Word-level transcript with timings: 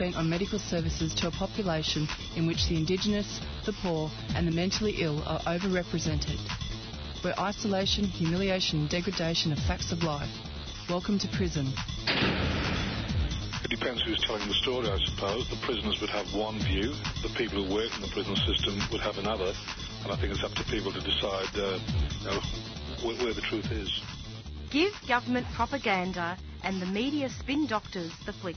spent 0.00 0.16
on 0.16 0.30
medical 0.30 0.58
services 0.58 1.12
to 1.12 1.28
a 1.28 1.30
population 1.30 2.08
in 2.34 2.46
which 2.46 2.66
the 2.68 2.74
Indigenous, 2.74 3.38
the 3.66 3.72
poor, 3.82 4.10
and 4.34 4.48
the 4.48 4.50
mentally 4.50 4.94
ill 5.02 5.22
are 5.26 5.40
overrepresented. 5.40 6.40
Where 7.22 7.38
isolation, 7.38 8.04
humiliation, 8.04 8.80
and 8.80 8.88
degradation 8.88 9.52
are 9.52 9.60
facts 9.68 9.92
of 9.92 10.02
life. 10.02 10.30
Welcome 10.88 11.18
to 11.18 11.28
prison. 11.28 11.68
It 13.62 13.68
depends 13.68 14.00
who's 14.00 14.24
telling 14.24 14.48
the 14.48 14.54
story, 14.54 14.88
I 14.88 14.96
suppose. 15.04 15.50
The 15.50 15.60
prisoners 15.66 16.00
would 16.00 16.08
have 16.08 16.32
one 16.32 16.58
view, 16.60 16.94
the 17.20 17.28
people 17.36 17.62
who 17.62 17.74
work 17.74 17.94
in 17.94 18.00
the 18.00 18.08
prison 18.08 18.36
system 18.48 18.80
would 18.90 19.02
have 19.02 19.18
another, 19.18 19.52
and 20.04 20.10
I 20.10 20.16
think 20.16 20.32
it's 20.32 20.42
up 20.42 20.52
to 20.52 20.64
people 20.64 20.92
to 20.92 21.00
decide 21.00 21.52
uh, 21.60 21.76
you 21.76 22.24
know, 22.24 22.40
where, 23.04 23.16
where 23.22 23.34
the 23.34 23.42
truth 23.42 23.70
is. 23.70 24.00
Give 24.70 24.94
government 25.06 25.46
propaganda 25.54 26.38
and 26.64 26.80
the 26.80 26.86
media 26.86 27.28
spin 27.28 27.66
doctors 27.66 28.12
the 28.24 28.32
flick. 28.32 28.56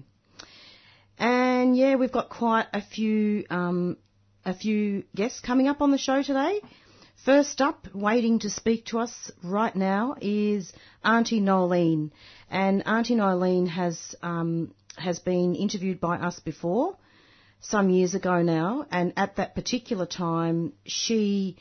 And 1.19 1.77
yeah, 1.77 1.97
we've 1.97 2.11
got 2.11 2.31
quite 2.31 2.69
a 2.73 2.81
few 2.81 3.45
um, 3.51 3.99
a 4.47 4.55
few 4.55 5.05
guests 5.15 5.41
coming 5.41 5.69
up 5.69 5.83
on 5.83 5.91
the 5.91 5.99
show 5.99 6.23
today. 6.23 6.63
First 7.23 7.61
up, 7.61 7.87
waiting 7.93 8.39
to 8.39 8.49
speak 8.49 8.87
to 8.87 9.01
us 9.01 9.31
right 9.45 9.77
now 9.77 10.17
is 10.23 10.73
Auntie 11.05 11.43
Nolene, 11.43 12.13
and 12.51 12.83
Auntie 12.87 13.17
Nolene 13.17 13.69
has 13.69 14.15
um, 14.23 14.73
has 14.97 15.19
been 15.19 15.55
interviewed 15.55 16.01
by 16.01 16.17
us 16.17 16.41
before 16.41 16.97
some 17.61 17.91
years 17.91 18.15
ago 18.15 18.43
now, 18.43 18.87
and 18.91 19.13
at 19.17 19.37
that 19.37 19.55
particular 19.55 20.07
time, 20.07 20.73
she 20.85 21.57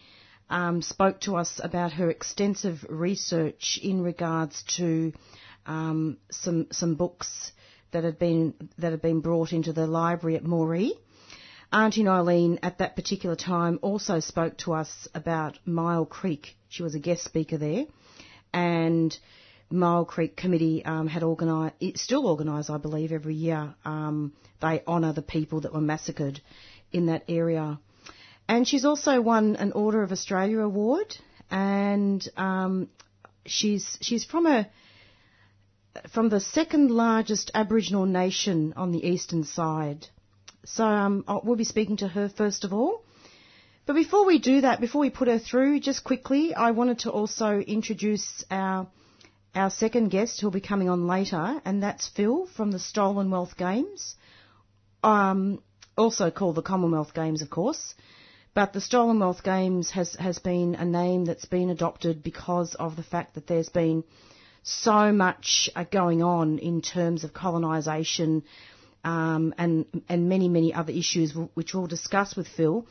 um, 0.50 0.82
spoke 0.82 1.20
to 1.22 1.36
us 1.36 1.60
about 1.64 1.94
her 1.94 2.10
extensive 2.10 2.86
research 2.90 3.80
in 3.82 4.02
regards 4.02 4.64
to 4.78 5.14
um, 5.66 6.18
some 6.32 6.68
some 6.72 6.96
books 6.96 7.52
that 7.92 8.04
had 8.04 8.18
been 8.18 8.54
that 8.78 8.92
had 8.92 9.02
been 9.02 9.20
brought 9.20 9.52
into 9.54 9.74
the 9.74 9.88
library 9.88 10.36
at 10.36 10.44
Moree. 10.44 10.92
Auntie 11.72 12.04
Nolene 12.04 12.58
at 12.64 12.80
that 12.80 12.96
particular 12.96 13.36
time 13.36 13.78
also 13.84 14.20
spoke 14.20 14.58
to 14.58 14.74
us 14.74 15.08
about 15.14 15.60
Myall 15.68 16.10
Creek. 16.10 16.56
She 16.68 16.82
was 16.82 16.96
a 16.96 17.00
guest 17.00 17.24
speaker 17.24 17.58
there, 17.58 17.86
and 18.52 19.16
Myall 19.72 20.08
Creek 20.08 20.36
Committee 20.36 20.84
um, 20.84 21.08
had 21.08 21.22
organised, 21.24 21.76
it 21.80 21.98
still 21.98 22.26
organise, 22.26 22.70
I 22.70 22.78
believe, 22.78 23.12
every 23.12 23.36
year. 23.36 23.76
Um, 23.86 24.34
they 24.62 24.82
honour 24.88 25.14
the 25.14 25.22
people 25.22 25.62
that 25.62 25.74
were 25.74 25.82
massacred 25.82 26.42
in 26.92 27.06
that 27.06 27.24
area. 27.28 27.80
And 28.48 28.68
she's 28.68 28.84
also 28.84 29.22
won 29.22 29.56
an 29.58 29.74
Order 29.74 30.02
of 30.02 30.12
Australia 30.12 30.60
award, 30.60 31.16
and 31.52 32.28
um, 32.36 32.90
she's 33.46 33.98
she's 34.02 34.26
from 34.26 34.48
a 34.48 34.68
from 36.12 36.30
the 36.30 36.40
second 36.40 36.90
largest 36.90 37.52
Aboriginal 37.54 38.06
nation 38.06 38.74
on 38.76 38.92
the 38.92 39.06
eastern 39.06 39.44
side. 39.44 40.08
So 40.66 40.84
um, 40.84 41.24
we'll 41.44 41.56
be 41.56 41.64
speaking 41.64 41.98
to 41.98 42.08
her 42.08 42.28
first 42.28 42.64
of 42.64 42.74
all. 42.74 43.04
But 43.86 43.94
before 43.94 44.26
we 44.26 44.40
do 44.40 44.62
that, 44.62 44.82
before 44.82 45.02
we 45.02 45.10
put 45.10 45.28
her 45.28 45.40
through, 45.40 45.80
just 45.80 46.04
quickly, 46.04 46.54
I 46.54 46.72
wanted 46.72 47.00
to 47.00 47.12
also 47.12 47.60
introduce 47.60 48.44
our 48.52 48.88
our 49.60 49.70
second 49.70 50.10
guest 50.10 50.40
who'll 50.40 50.52
be 50.52 50.62
coming 50.62 50.90
on 50.90 51.06
later, 51.06 51.62
and 51.66 51.84
that's 51.84 52.08
Phil 52.08 52.48
from 52.56 52.72
the 52.72 52.80
Stolen 52.80 53.30
Wealth 53.30 53.58
Games, 53.58 54.16
um, 55.04 55.62
also 55.98 56.32
called 56.32 56.56
the 56.56 56.62
Commonwealth 56.62 57.14
Games, 57.14 57.42
of 57.42 57.50
course. 57.50 57.94
But 58.54 58.74
the 58.74 58.82
Stolen 58.82 59.20
Wealth 59.20 59.44
Games 59.44 59.92
has, 59.92 60.16
has 60.16 60.40
been 60.40 60.76
a 60.76 60.86
name 60.86 61.26
that's 61.26 61.46
been 61.46 61.70
adopted 61.70 62.24
because 62.24 62.74
of 62.76 62.96
the 62.96 63.04
fact 63.04 63.36
that 63.36 63.48
there's 63.48 63.70
been 63.70 64.04
so 64.64 65.12
much 65.12 65.70
uh, 65.76 65.84
going 65.84 66.24
on 66.24 66.60
in 66.60 66.82
terms 66.82 67.24
of 67.24 67.34
colonisation 67.34 68.44
um, 69.04 69.54
and 69.58 69.86
and 70.10 70.28
many 70.28 70.50
many 70.50 70.74
other 70.74 70.92
issues 70.92 71.34
which 71.54 71.74
we'll 71.74 71.88
discuss 71.88 72.36
with 72.36 72.48
Phil, 72.48 72.86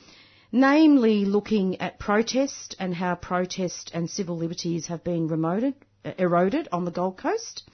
namely 0.51 1.25
looking 1.27 1.81
at 1.81 1.99
protest 1.99 2.77
and 2.79 2.95
how 2.95 3.15
protest 3.15 3.91
and 3.93 4.09
civil 4.09 4.37
liberties 4.37 4.87
have 4.87 5.05
been 5.05 5.29
remoted, 5.29 5.75
eroded 6.19 6.69
on 6.73 6.85
the 6.85 6.91
Gold 6.91 7.17
Coast, 7.19 7.69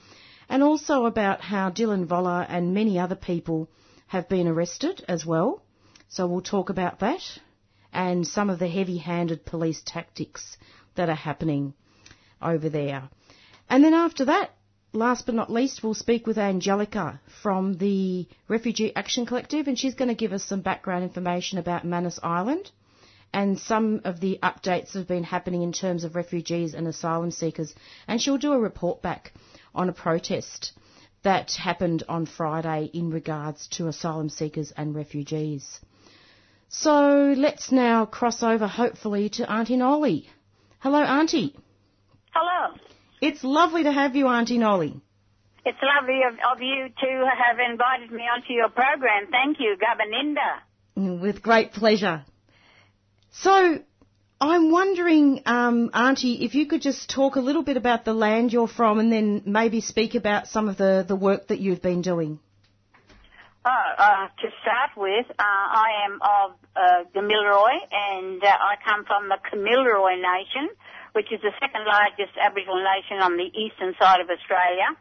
and 0.49 0.63
also 0.63 1.05
about 1.05 1.41
how 1.41 1.69
Dylan 1.69 2.07
Voller 2.07 2.45
and 2.47 2.73
many 2.73 2.99
other 2.99 3.15
people 3.15 3.69
have 4.07 4.29
been 4.29 4.47
arrested 4.47 5.03
as 5.07 5.25
well. 5.25 5.61
So 6.09 6.27
we'll 6.27 6.41
talk 6.41 6.69
about 6.69 6.99
that 6.99 7.21
and 7.91 8.27
some 8.27 8.49
of 8.49 8.59
the 8.59 8.67
heavy-handed 8.67 9.45
police 9.45 9.81
tactics 9.85 10.57
that 10.95 11.09
are 11.09 11.15
happening 11.15 11.73
over 12.41 12.69
there. 12.69 13.09
And 13.69 13.83
then 13.83 13.93
after 13.93 14.25
that, 14.25 14.51
last 14.93 15.25
but 15.25 15.35
not 15.35 15.51
least, 15.51 15.83
we'll 15.83 15.93
speak 15.93 16.27
with 16.27 16.37
Angelica 16.37 17.19
from 17.41 17.77
the 17.77 18.27
Refugee 18.47 18.95
Action 18.95 19.25
Collective, 19.25 19.67
and 19.67 19.79
she's 19.79 19.95
going 19.95 20.09
to 20.09 20.15
give 20.15 20.33
us 20.33 20.43
some 20.43 20.61
background 20.61 21.03
information 21.03 21.57
about 21.57 21.85
Manus 21.85 22.19
Island 22.21 22.69
and 23.35 23.59
some 23.59 23.99
of 24.05 24.21
the 24.21 24.39
updates 24.41 24.93
have 24.93 25.09
been 25.09 25.25
happening 25.25 25.61
in 25.61 25.73
terms 25.73 26.05
of 26.05 26.15
refugees 26.15 26.73
and 26.73 26.87
asylum 26.87 27.31
seekers. 27.31 27.75
And 28.07 28.21
she'll 28.21 28.37
do 28.37 28.53
a 28.53 28.59
report 28.59 29.01
back 29.01 29.33
on 29.75 29.89
a 29.89 29.93
protest 29.93 30.71
that 31.23 31.51
happened 31.51 32.03
on 32.07 32.27
Friday 32.27 32.89
in 32.93 33.09
regards 33.09 33.67
to 33.75 33.89
asylum 33.89 34.29
seekers 34.29 34.71
and 34.77 34.95
refugees. 34.95 35.81
So 36.69 37.33
let's 37.35 37.73
now 37.73 38.05
cross 38.05 38.41
over, 38.41 38.67
hopefully, 38.67 39.27
to 39.31 39.51
Auntie 39.51 39.75
Nolly. 39.75 40.29
Hello, 40.79 41.03
Auntie. 41.03 41.53
Hello. 42.31 42.73
It's 43.19 43.43
lovely 43.43 43.83
to 43.83 43.91
have 43.91 44.15
you, 44.15 44.27
Auntie 44.27 44.59
Nolly. 44.59 45.01
It's 45.65 45.79
lovely 45.83 46.21
of, 46.25 46.35
of 46.53 46.61
you 46.61 46.87
to 46.87 47.25
have 47.37 47.57
invited 47.69 48.11
me 48.11 48.23
onto 48.33 48.53
your 48.53 48.69
program. 48.69 49.27
Thank 49.29 49.57
you, 49.59 49.75
Gabaninda. 49.75 51.21
With 51.21 51.41
great 51.41 51.73
pleasure. 51.73 52.23
So, 53.39 53.79
I'm 54.39 54.71
wondering, 54.71 55.41
um, 55.45 55.91
Auntie, 55.93 56.45
if 56.45 56.55
you 56.55 56.67
could 56.67 56.81
just 56.81 57.09
talk 57.09 57.35
a 57.35 57.39
little 57.41 57.63
bit 57.63 57.77
about 57.77 58.05
the 58.05 58.13
land 58.13 58.53
you're 58.53 58.67
from 58.67 58.99
and 58.99 59.11
then 59.11 59.43
maybe 59.45 59.81
speak 59.81 60.15
about 60.15 60.47
some 60.47 60.69
of 60.69 60.77
the, 60.77 61.05
the 61.07 61.15
work 61.15 61.47
that 61.47 61.59
you've 61.59 61.81
been 61.81 62.01
doing. 62.01 62.39
Oh, 63.65 63.69
uh, 63.97 64.27
to 64.27 64.47
start 64.61 64.91
with, 64.95 65.25
uh, 65.29 65.33
I 65.39 66.05
am 66.05 66.19
of 66.21 66.51
uh, 66.75 67.03
Gamilaroi 67.15 67.77
and 67.91 68.43
uh, 68.43 68.47
I 68.47 68.75
come 68.85 69.05
from 69.05 69.27
the 69.27 69.37
Kamilaroi 69.51 70.21
Nation, 70.21 70.69
which 71.13 71.31
is 71.31 71.41
the 71.41 71.51
second 71.59 71.85
largest 71.85 72.37
Aboriginal 72.39 72.83
nation 72.83 73.23
on 73.23 73.37
the 73.37 73.49
eastern 73.57 73.95
side 73.99 74.21
of 74.21 74.29
Australia. 74.29 74.95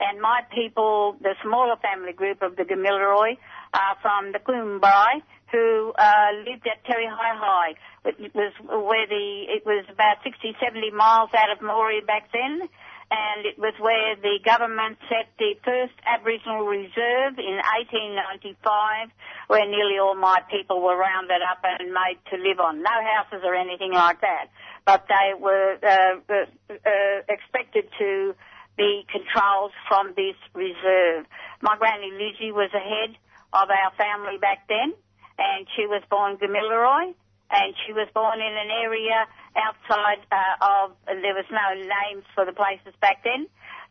And 0.00 0.20
my 0.20 0.40
people, 0.54 1.16
the 1.20 1.34
smaller 1.42 1.76
family 1.76 2.12
group 2.12 2.40
of 2.42 2.56
the 2.56 2.64
Gamilaroi, 2.64 3.36
are 3.74 3.96
from 4.00 4.32
the 4.32 4.38
Kumbri, 4.38 5.22
who 5.52 5.92
uh, 5.98 6.30
lived 6.46 6.66
at 6.66 6.84
Terry 6.84 7.06
Hie 7.06 7.36
Hie. 7.36 7.74
It 8.04 8.34
was 8.34 8.52
where 8.64 9.06
the 9.06 9.44
it 9.48 9.66
was 9.66 9.84
about 9.92 10.24
60, 10.24 10.56
70 10.62 10.90
miles 10.92 11.30
out 11.36 11.52
of 11.52 11.58
Moree 11.58 12.06
back 12.06 12.32
then, 12.32 12.68
and 13.10 13.44
it 13.44 13.58
was 13.58 13.74
where 13.78 14.16
the 14.16 14.38
government 14.44 14.96
set 15.10 15.28
the 15.38 15.52
first 15.64 15.92
Aboriginal 16.06 16.64
reserve 16.64 17.36
in 17.36 17.58
1895, 17.92 19.10
where 19.48 19.66
nearly 19.68 19.98
all 19.98 20.14
my 20.14 20.40
people 20.48 20.80
were 20.80 20.96
rounded 20.96 21.42
up 21.42 21.60
and 21.60 21.92
made 21.92 22.16
to 22.30 22.38
live 22.38 22.60
on. 22.60 22.82
No 22.82 22.96
houses 23.02 23.42
or 23.44 23.54
anything 23.54 23.92
like 23.92 24.20
that, 24.22 24.48
but 24.86 25.04
they 25.10 25.34
were 25.36 25.76
uh, 25.82 26.22
uh, 26.30 26.46
uh 26.72 27.18
expected 27.28 27.90
to 27.98 28.34
be 28.76 29.04
controlled 29.10 29.72
from 29.88 30.14
this 30.16 30.36
reserve. 30.54 31.26
My 31.60 31.76
granny 31.78 32.10
Lizzie 32.12 32.52
was 32.52 32.70
the 32.72 32.80
head 32.80 33.16
of 33.52 33.68
our 33.68 33.92
family 33.96 34.38
back 34.38 34.68
then 34.68 34.94
and 35.40 35.66
she 35.74 35.86
was 35.86 36.02
born 36.10 36.36
Gamilaroi, 36.36 37.14
and 37.50 37.74
she 37.86 37.92
was 37.92 38.08
born 38.14 38.38
in 38.38 38.54
an 38.54 38.70
area 38.70 39.26
outside 39.56 40.22
uh, 40.30 40.84
of, 40.84 40.96
there 41.06 41.34
was 41.34 41.48
no 41.50 41.74
names 41.74 42.24
for 42.34 42.44
the 42.44 42.52
places 42.52 42.94
back 43.00 43.24
then, 43.24 43.48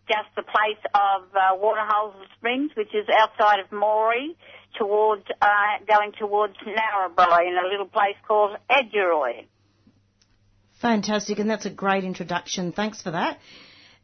just 0.08 0.30
the 0.36 0.44
place 0.44 0.82
of 0.94 1.28
uh, 1.36 1.58
Waterholes 1.58 2.16
and 2.18 2.30
Springs, 2.38 2.72
which 2.78 2.94
is 2.94 3.06
outside 3.12 3.60
of 3.60 3.70
Moree, 3.70 4.36
towards, 4.78 5.26
uh, 5.42 5.48
going 5.88 6.14
towarra 6.18 6.54
in 6.64 7.58
a 7.58 7.68
little 7.68 7.88
place 7.88 8.16
called 8.28 8.56
Edgeroi. 8.70 9.46
Fantastic, 10.82 11.40
and 11.40 11.50
that's 11.50 11.66
a 11.66 11.70
great 11.70 12.06
introduction. 12.06 12.72
Thanks 12.72 13.02
for 13.02 13.12
that. 13.12 13.40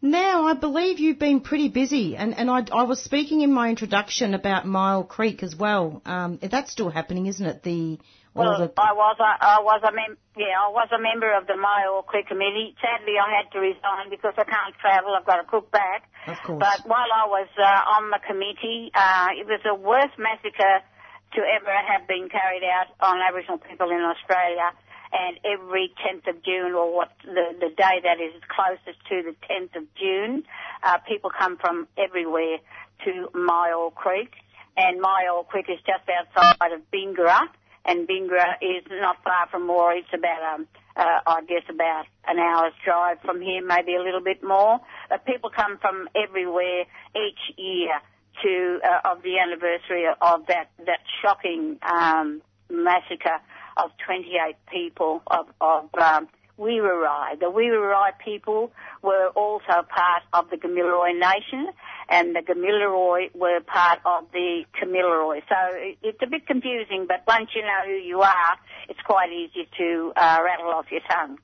Now, 0.05 0.45
I 0.45 0.53
believe 0.53 0.99
you've 0.99 1.17
been 1.17 1.41
pretty 1.41 1.69
busy, 1.69 2.15
and, 2.15 2.37
and 2.37 2.47
I, 2.47 2.61
I 2.71 2.83
was 2.83 3.01
speaking 3.01 3.41
in 3.41 3.51
my 3.51 3.69
introduction 3.69 4.35
about 4.35 4.63
Myall 4.63 5.07
Creek 5.07 5.41
as 5.41 5.55
well. 5.55 6.03
Um, 6.05 6.37
that's 6.43 6.71
still 6.71 6.91
happening, 6.91 7.25
isn't 7.25 7.43
it? 7.43 7.63
The 7.63 7.97
well, 8.35 8.59
the... 8.59 8.71
I 8.77 8.93
was 8.93 9.17
I, 9.17 9.33
I 9.41 9.57
was 9.65 9.81
a 9.81 9.89
mem- 9.89 10.21
yeah 10.37 10.61
I 10.61 10.69
was 10.69 10.89
a 10.93 11.01
member 11.01 11.33
of 11.33 11.47
the 11.47 11.57
Myall 11.57 12.05
Creek 12.05 12.27
committee. 12.27 12.75
Sadly, 12.77 13.17
I 13.17 13.33
had 13.33 13.49
to 13.53 13.59
resign 13.59 14.13
because 14.13 14.37
I 14.37 14.43
can't 14.43 14.77
travel. 14.77 15.17
I've 15.17 15.25
got 15.25 15.41
to 15.41 15.47
cook 15.49 15.71
back. 15.71 16.05
Of 16.27 16.37
course. 16.45 16.61
But 16.61 16.85
while 16.85 17.09
I 17.09 17.25
was 17.25 17.49
uh, 17.57 17.97
on 17.97 18.11
the 18.13 18.21
committee, 18.21 18.91
uh, 18.93 19.33
it 19.33 19.47
was 19.49 19.61
the 19.65 19.73
worst 19.73 20.21
massacre 20.21 20.85
to 21.33 21.41
ever 21.41 21.73
have 21.73 22.07
been 22.07 22.29
carried 22.29 22.61
out 22.61 22.93
on 23.01 23.17
Aboriginal 23.25 23.57
people 23.57 23.89
in 23.89 24.05
Australia. 24.05 24.69
And 25.17 25.39
every 25.45 25.93
10th 26.03 26.27
of 26.27 26.43
June, 26.43 26.73
or 26.73 26.93
what 26.93 27.11
the, 27.23 27.55
the 27.59 27.69
day 27.69 28.01
that 28.03 28.19
is 28.19 28.33
closest 28.49 28.99
to 29.07 29.23
the 29.23 29.35
10th 29.47 29.81
of 29.81 29.87
June, 29.95 30.43
uh, 30.83 30.97
people 31.07 31.29
come 31.29 31.57
from 31.57 31.87
everywhere 31.97 32.57
to 33.05 33.29
Myall 33.33 33.93
Creek. 33.93 34.33
And 34.75 35.01
Myall 35.01 35.47
Creek 35.47 35.67
is 35.69 35.79
just 35.85 36.03
outside 36.09 36.73
of 36.73 36.81
Bingara 36.91 37.47
and 37.85 38.07
Bingara 38.07 38.55
is 38.61 38.83
not 38.89 39.23
far 39.23 39.47
from 39.49 39.67
Moree. 39.67 39.99
It's 39.99 40.13
about, 40.13 40.55
um, 40.55 40.67
uh, 40.95 41.19
I 41.27 41.41
guess, 41.47 41.63
about 41.69 42.05
an 42.27 42.39
hour's 42.39 42.73
drive 42.83 43.19
from 43.21 43.41
here, 43.41 43.65
maybe 43.65 43.95
a 43.95 44.01
little 44.01 44.21
bit 44.21 44.43
more. 44.43 44.79
But 45.09 45.25
people 45.25 45.51
come 45.55 45.77
from 45.77 46.09
everywhere 46.15 46.85
each 47.15 47.57
year 47.57 48.01
to 48.43 48.79
uh, 48.83 49.11
of 49.11 49.21
the 49.21 49.39
anniversary 49.39 50.05
of 50.07 50.47
that 50.47 50.69
that 50.85 50.99
shocking 51.21 51.77
um, 51.81 52.41
massacre 52.69 53.39
of 53.77 53.91
28 54.05 54.55
people 54.71 55.21
of 55.27 55.47
of 55.61 55.89
um, 55.95 56.27
Wiradjuri. 56.59 57.39
The 57.39 57.47
Wiradjuri 57.47 58.17
people 58.23 58.71
were 59.01 59.29
also 59.35 59.83
part 59.87 60.23
of 60.33 60.49
the 60.49 60.57
Gamilaroi 60.57 61.19
Nation, 61.19 61.67
and 62.09 62.35
the 62.35 62.41
Gamilaroi 62.41 63.35
were 63.35 63.59
part 63.61 63.99
of 64.05 64.31
the 64.31 64.63
Kamilaroi. 64.81 65.41
So 65.49 65.95
it's 66.01 66.19
a 66.21 66.27
bit 66.27 66.47
confusing, 66.47 67.05
but 67.07 67.23
once 67.27 67.49
you 67.55 67.61
know 67.61 67.81
who 67.85 67.93
you 67.93 68.21
are, 68.21 68.57
it's 68.89 69.01
quite 69.05 69.31
easy 69.31 69.67
to 69.77 70.13
uh, 70.15 70.39
rattle 70.43 70.71
off 70.71 70.85
your 70.91 71.01
tongue. 71.09 71.37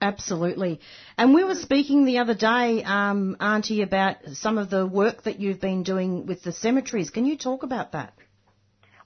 Absolutely. 0.00 0.80
And 1.16 1.32
we 1.32 1.44
were 1.44 1.54
speaking 1.54 2.04
the 2.04 2.18
other 2.18 2.34
day, 2.34 2.82
um, 2.84 3.36
Auntie, 3.40 3.80
about 3.80 4.16
some 4.32 4.58
of 4.58 4.68
the 4.68 4.86
work 4.86 5.22
that 5.22 5.40
you've 5.40 5.60
been 5.60 5.82
doing 5.82 6.26
with 6.26 6.42
the 6.42 6.52
cemeteries. 6.52 7.08
Can 7.08 7.24
you 7.24 7.38
talk 7.38 7.62
about 7.62 7.92
that? 7.92 8.12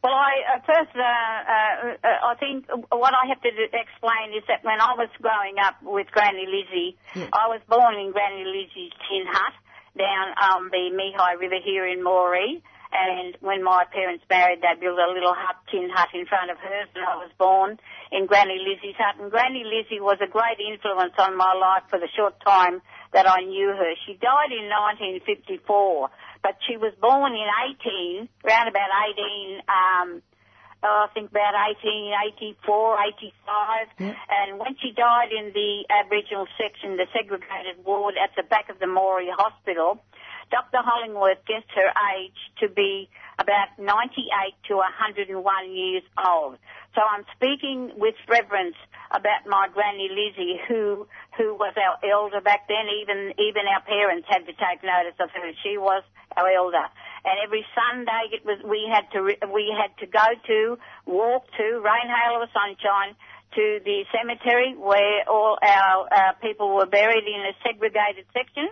Well, 0.03 0.15
I 0.15 0.33
uh, 0.55 0.61
first, 0.63 0.95
uh, 0.95 1.03
uh, 1.03 2.31
I 2.31 2.35
think 2.39 2.67
what 2.91 3.15
I 3.15 3.27
have 3.29 3.43
to 3.43 3.49
explain 3.49 4.31
is 4.37 4.45
that 4.47 4.63
when 4.63 4.81
I 4.81 4.95
was 4.95 5.09
growing 5.21 5.59
up 5.59 5.75
with 5.83 6.07
Granny 6.13 6.47
Lizzie. 6.47 6.97
I 7.33 7.49
was 7.49 7.61
born 7.69 7.99
in 7.99 8.13
Granny 8.13 8.45
Lizzie's 8.45 8.93
tin 9.09 9.27
hut 9.27 9.55
down 9.99 10.29
um, 10.39 10.71
the 10.71 10.95
Mehi 10.95 11.41
River 11.41 11.59
here 11.65 11.87
in 11.87 12.05
Moree. 12.05 12.63
And 12.93 13.37
when 13.41 13.63
my 13.63 13.85
parents 13.93 14.25
married, 14.31 14.63
they 14.63 14.81
built 14.81 14.99
a 14.99 15.13
little 15.13 15.35
hut, 15.37 15.57
tin 15.71 15.91
hut 15.93 16.09
in 16.15 16.25
front 16.27 16.51
of 16.51 16.57
hers, 16.59 16.89
and 16.95 17.05
I 17.05 17.17
was 17.17 17.31
born 17.39 17.79
in 18.11 18.27
Granny 18.27 18.59
Lizzie's 18.59 18.97
hut. 18.97 19.21
And 19.21 19.31
Granny 19.31 19.63
Lizzie 19.65 20.01
was 20.01 20.17
a 20.25 20.31
great 20.31 20.57
influence 20.57 21.13
on 21.19 21.37
my 21.37 21.53
life 21.53 21.85
for 21.91 21.99
the 22.01 22.09
short 22.17 22.41
time 22.41 22.81
that 23.13 23.29
I 23.29 23.45
knew 23.45 23.69
her. 23.69 23.93
She 24.07 24.15
died 24.17 24.53
in 24.53 24.73
1954, 24.73 26.09
but 26.43 26.57
she 26.67 26.77
was 26.77 26.95
born 27.01 27.33
in 27.37 27.49
18, 27.77 28.29
around 28.45 28.69
about 28.69 28.89
18, 28.89 29.61
um, 29.69 30.23
oh, 30.83 31.07
I 31.09 31.13
think 31.13 31.31
about 31.31 31.55
1884, 31.85 32.97
85. 34.01 34.17
And 34.33 34.59
when 34.59 34.77
she 34.81 34.93
died 34.93 35.33
in 35.33 35.53
the 35.53 35.85
Aboriginal 35.91 36.47
section, 36.57 36.97
the 36.97 37.07
segregated 37.13 37.85
ward 37.85 38.15
at 38.17 38.31
the 38.37 38.43
back 38.43 38.71
of 38.71 38.79
the 38.79 38.87
Moree 38.87 39.31
Hospital, 39.33 40.01
Dr. 40.51 40.79
Hollingworth 40.79 41.45
guessed 41.47 41.71
her 41.75 41.91
age 42.17 42.39
to 42.61 42.69
be 42.69 43.09
about 43.39 43.79
98 43.79 44.55
to 44.69 44.77
101 44.77 45.31
years 45.73 46.03
old. 46.19 46.59
So 46.95 47.01
I'm 47.05 47.25
speaking 47.37 47.93
with 47.97 48.15
reverence 48.29 48.77
about 49.11 49.47
my 49.47 49.69
granny 49.73 50.09
Lizzie, 50.11 50.59
who 50.69 51.07
who 51.37 51.55
was 51.55 51.75
our 51.79 51.97
elder 52.03 52.41
back 52.41 52.67
then. 52.67 52.89
Even 53.01 53.33
even 53.39 53.63
our 53.71 53.83
parents 53.83 54.27
had 54.29 54.47
to 54.47 54.53
take 54.53 54.83
notice 54.83 55.15
of 55.21 55.31
her. 55.31 55.53
She 55.63 55.79
was 55.79 56.03
our 56.37 56.49
elder, 56.51 56.85
and 57.25 57.37
every 57.45 57.65
Sunday 57.77 58.35
it 58.35 58.45
was 58.45 58.59
we 58.65 58.89
had 58.91 59.07
to 59.13 59.21
we 59.53 59.71
had 59.71 59.95
to 60.01 60.07
go 60.07 60.27
to 60.49 60.79
walk 61.07 61.47
to 61.57 61.65
rain, 61.79 62.09
hail, 62.09 62.43
or 62.43 62.49
sunshine 62.51 63.15
to 63.55 63.81
the 63.85 64.05
cemetery 64.13 64.75
where 64.77 65.25
all 65.29 65.57
our 65.63 66.09
uh, 66.13 66.33
people 66.43 66.75
were 66.75 66.87
buried 66.87 67.25
in 67.25 67.41
a 67.49 67.55
segregated 67.65 68.27
section, 68.33 68.69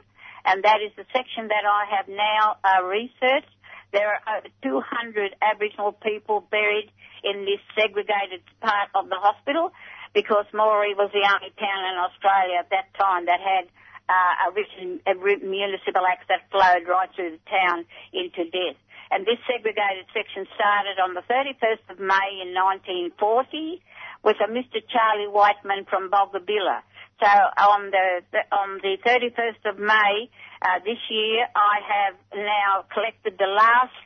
and 0.46 0.62
that 0.62 0.78
is 0.80 0.94
the 0.96 1.04
section 1.12 1.48
that 1.48 1.66
I 1.66 1.84
have 1.90 2.06
now 2.08 2.56
uh, 2.62 2.86
researched. 2.86 3.50
There 3.92 4.06
are 4.06 4.38
over 4.38 4.48
200 4.62 5.34
Aboriginal 5.42 5.92
people 5.92 6.46
buried 6.50 6.90
in 7.24 7.44
this 7.44 7.58
segregated 7.74 8.46
part 8.62 8.90
of 8.94 9.08
the 9.08 9.18
hospital 9.18 9.72
because 10.14 10.46
Moree 10.54 10.94
was 10.94 11.10
the 11.12 11.26
only 11.26 11.50
town 11.58 11.82
in 11.90 11.98
Australia 11.98 12.62
at 12.62 12.70
that 12.70 12.94
time 12.94 13.26
that 13.26 13.42
had 13.42 13.66
uh, 14.08 14.46
a 14.46 14.54
written 14.54 15.02
a 15.06 15.14
municipal 15.18 16.06
act 16.06 16.30
that 16.30 16.46
flowed 16.50 16.86
right 16.86 17.10
through 17.14 17.34
the 17.34 17.44
town 17.50 17.84
into 18.14 18.46
death. 18.50 18.78
And 19.10 19.26
this 19.26 19.38
segregated 19.46 20.06
section 20.14 20.46
started 20.54 20.98
on 21.02 21.14
the 21.14 21.22
31st 21.26 21.82
of 21.90 21.98
May 21.98 22.42
in 22.42 22.54
1940 22.54 23.82
with 24.22 24.36
a 24.42 24.50
Mr. 24.50 24.82
Charlie 24.90 25.30
Whiteman 25.30 25.86
from 25.90 26.10
Boggabilla. 26.10 26.82
So 27.16 27.24
on 27.24 27.90
the, 27.90 28.20
on 28.52 28.76
the 28.84 29.00
31st 29.00 29.72
of 29.72 29.78
May 29.78 30.28
uh, 30.60 30.84
this 30.84 31.00
year, 31.08 31.48
I 31.56 31.80
have 31.80 32.14
now 32.36 32.84
collected 32.92 33.38
the 33.38 33.48
last, 33.48 34.04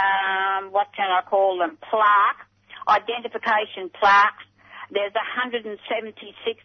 um, 0.00 0.72
what 0.72 0.88
can 0.96 1.04
I 1.04 1.20
call 1.28 1.58
them, 1.58 1.76
plaque, 1.84 2.48
identification 2.88 3.92
plaques. 3.92 4.48
There's 4.88 5.12
176 5.12 5.76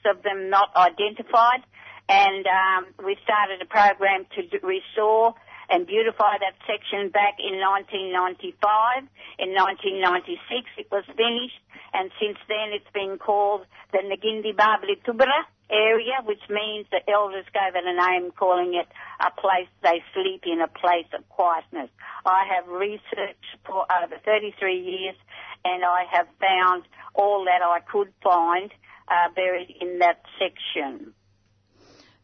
of 0.06 0.24
them 0.24 0.50
not 0.50 0.72
identified, 0.78 1.68
and 2.08 2.48
um, 2.48 2.82
we 3.04 3.18
started 3.28 3.60
a 3.60 3.68
program 3.68 4.24
to 4.40 4.42
restore 4.64 5.36
and 5.68 5.88
beautify 5.88 6.40
that 6.40 6.56
section 6.64 7.12
back 7.12 7.36
in 7.36 7.60
1995. 7.60 9.12
In 9.44 9.52
1996, 9.60 10.40
it 10.80 10.88
was 10.88 11.04
finished, 11.20 11.60
and 11.92 12.12
since 12.16 12.40
then 12.48 12.72
it's 12.72 12.92
been 12.96 13.20
called 13.20 13.68
the 13.92 14.00
Nagindi 14.08 14.56
Babli 14.56 14.96
Tubra 15.04 15.44
area, 15.72 16.20
which 16.26 16.42
means 16.50 16.86
the 16.92 17.02
elders 17.12 17.46
gave 17.54 17.76
it 17.76 17.84
a 17.86 17.96
name 17.96 18.32
calling 18.32 18.74
it 18.76 18.88
a 19.20 19.32
place 19.40 19.68
they 19.82 20.04
sleep 20.13 20.44
in, 20.46 20.62
a 20.62 20.68
place 20.68 21.08
of 21.18 21.28
quietness. 21.30 21.90
I 22.25 22.44
have 22.56 22.68
researched 22.68 23.58
for 23.66 23.86
over 24.04 24.16
33 24.24 24.80
years 24.80 25.16
and 25.63 25.84
I 25.84 26.04
have 26.12 26.28
found 26.40 26.84
all 27.13 27.46
that 27.46 27.62
I 27.66 27.80
could 27.80 28.12
find 28.24 28.72
uh, 29.08 29.34
buried 29.36 29.74
in 29.80 30.00
that 30.00 30.22
section. 30.40 31.13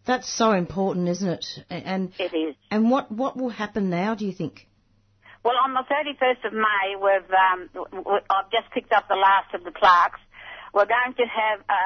That's 0.05 0.29
so 0.31 0.53
important, 0.53 1.09
isn't 1.09 1.27
it? 1.27 1.45
And 1.69 2.13
It 2.17 2.33
is. 2.33 2.55
and 2.71 2.89
what 2.89 3.11
what 3.11 3.35
will 3.35 3.49
happen 3.49 3.89
now? 3.89 4.15
Do 4.15 4.25
you 4.25 4.31
think? 4.31 4.67
Well, 5.43 5.55
on 5.63 5.73
the 5.73 5.83
31st 5.87 6.47
of 6.47 6.53
May, 6.53 6.95
we've, 6.95 7.31
um, 7.31 7.69
I've 8.29 8.51
just 8.51 8.71
picked 8.73 8.91
up 8.91 9.07
the 9.07 9.15
last 9.15 9.53
of 9.53 9.63
the 9.63 9.71
plaques. 9.71 10.19
We're 10.73 10.85
going 10.89 11.13
to 11.17 11.25
have 11.25 11.59
a, 11.69 11.83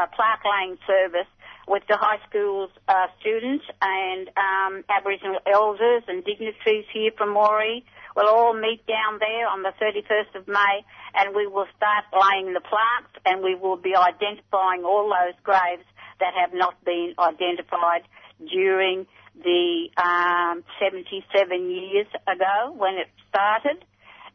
a, 0.00 0.04
a 0.04 0.06
plaque 0.14 0.42
laying 0.44 0.78
service 0.86 1.28
with 1.66 1.82
the 1.88 1.96
high 1.96 2.20
school's 2.28 2.70
uh, 2.88 3.06
students 3.20 3.64
and 3.80 4.28
um, 4.36 4.84
Aboriginal 4.88 5.40
elders 5.46 6.02
and 6.08 6.24
dignitaries 6.24 6.84
here 6.92 7.10
from 7.16 7.34
Moree. 7.34 7.84
We'll 8.16 8.28
all 8.28 8.54
meet 8.54 8.86
down 8.86 9.18
there 9.18 9.48
on 9.48 9.62
the 9.62 9.72
31st 9.80 10.38
of 10.38 10.48
May 10.48 10.84
and 11.14 11.34
we 11.34 11.46
will 11.46 11.66
start 11.76 12.04
laying 12.12 12.52
the 12.52 12.60
plaques 12.60 13.16
and 13.24 13.42
we 13.42 13.54
will 13.54 13.76
be 13.76 13.94
identifying 13.96 14.84
all 14.84 15.08
those 15.08 15.34
graves 15.42 15.84
that 16.20 16.34
have 16.38 16.54
not 16.54 16.82
been 16.84 17.14
identified 17.18 18.02
during 18.46 19.06
the 19.42 19.88
um, 19.96 20.62
77 20.78 21.70
years 21.70 22.06
ago 22.28 22.72
when 22.76 22.94
it 22.94 23.08
started 23.28 23.84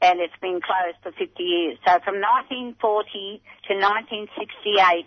and 0.02 0.20
it's 0.20 0.34
been 0.42 0.60
closed 0.62 0.98
for 1.04 1.12
50 1.12 1.44
years. 1.44 1.78
So 1.86 2.00
from 2.04 2.22
1940 2.22 3.42
to 3.68 3.74
1968, 3.76 5.06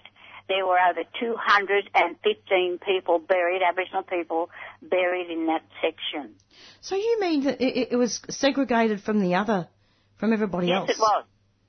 there 0.49 0.66
were 0.66 0.78
over 0.78 1.02
215 1.18 2.78
people 2.84 3.18
buried, 3.18 3.62
Aboriginal 3.62 4.02
people 4.02 4.50
buried 4.82 5.30
in 5.30 5.46
that 5.46 5.62
section. 5.80 6.34
So 6.80 6.96
you 6.96 7.18
mean 7.20 7.44
that 7.44 7.61
it, 7.61 7.92
it 7.92 7.96
was 7.96 8.20
segregated 8.28 9.00
from 9.00 9.20
the 9.20 9.37
other, 9.37 9.68
from 10.18 10.32
everybody 10.32 10.68
yes, 10.68 10.76
else? 10.76 10.88
Yes, 10.88 10.99
it 10.99 11.00
was. 11.00 11.25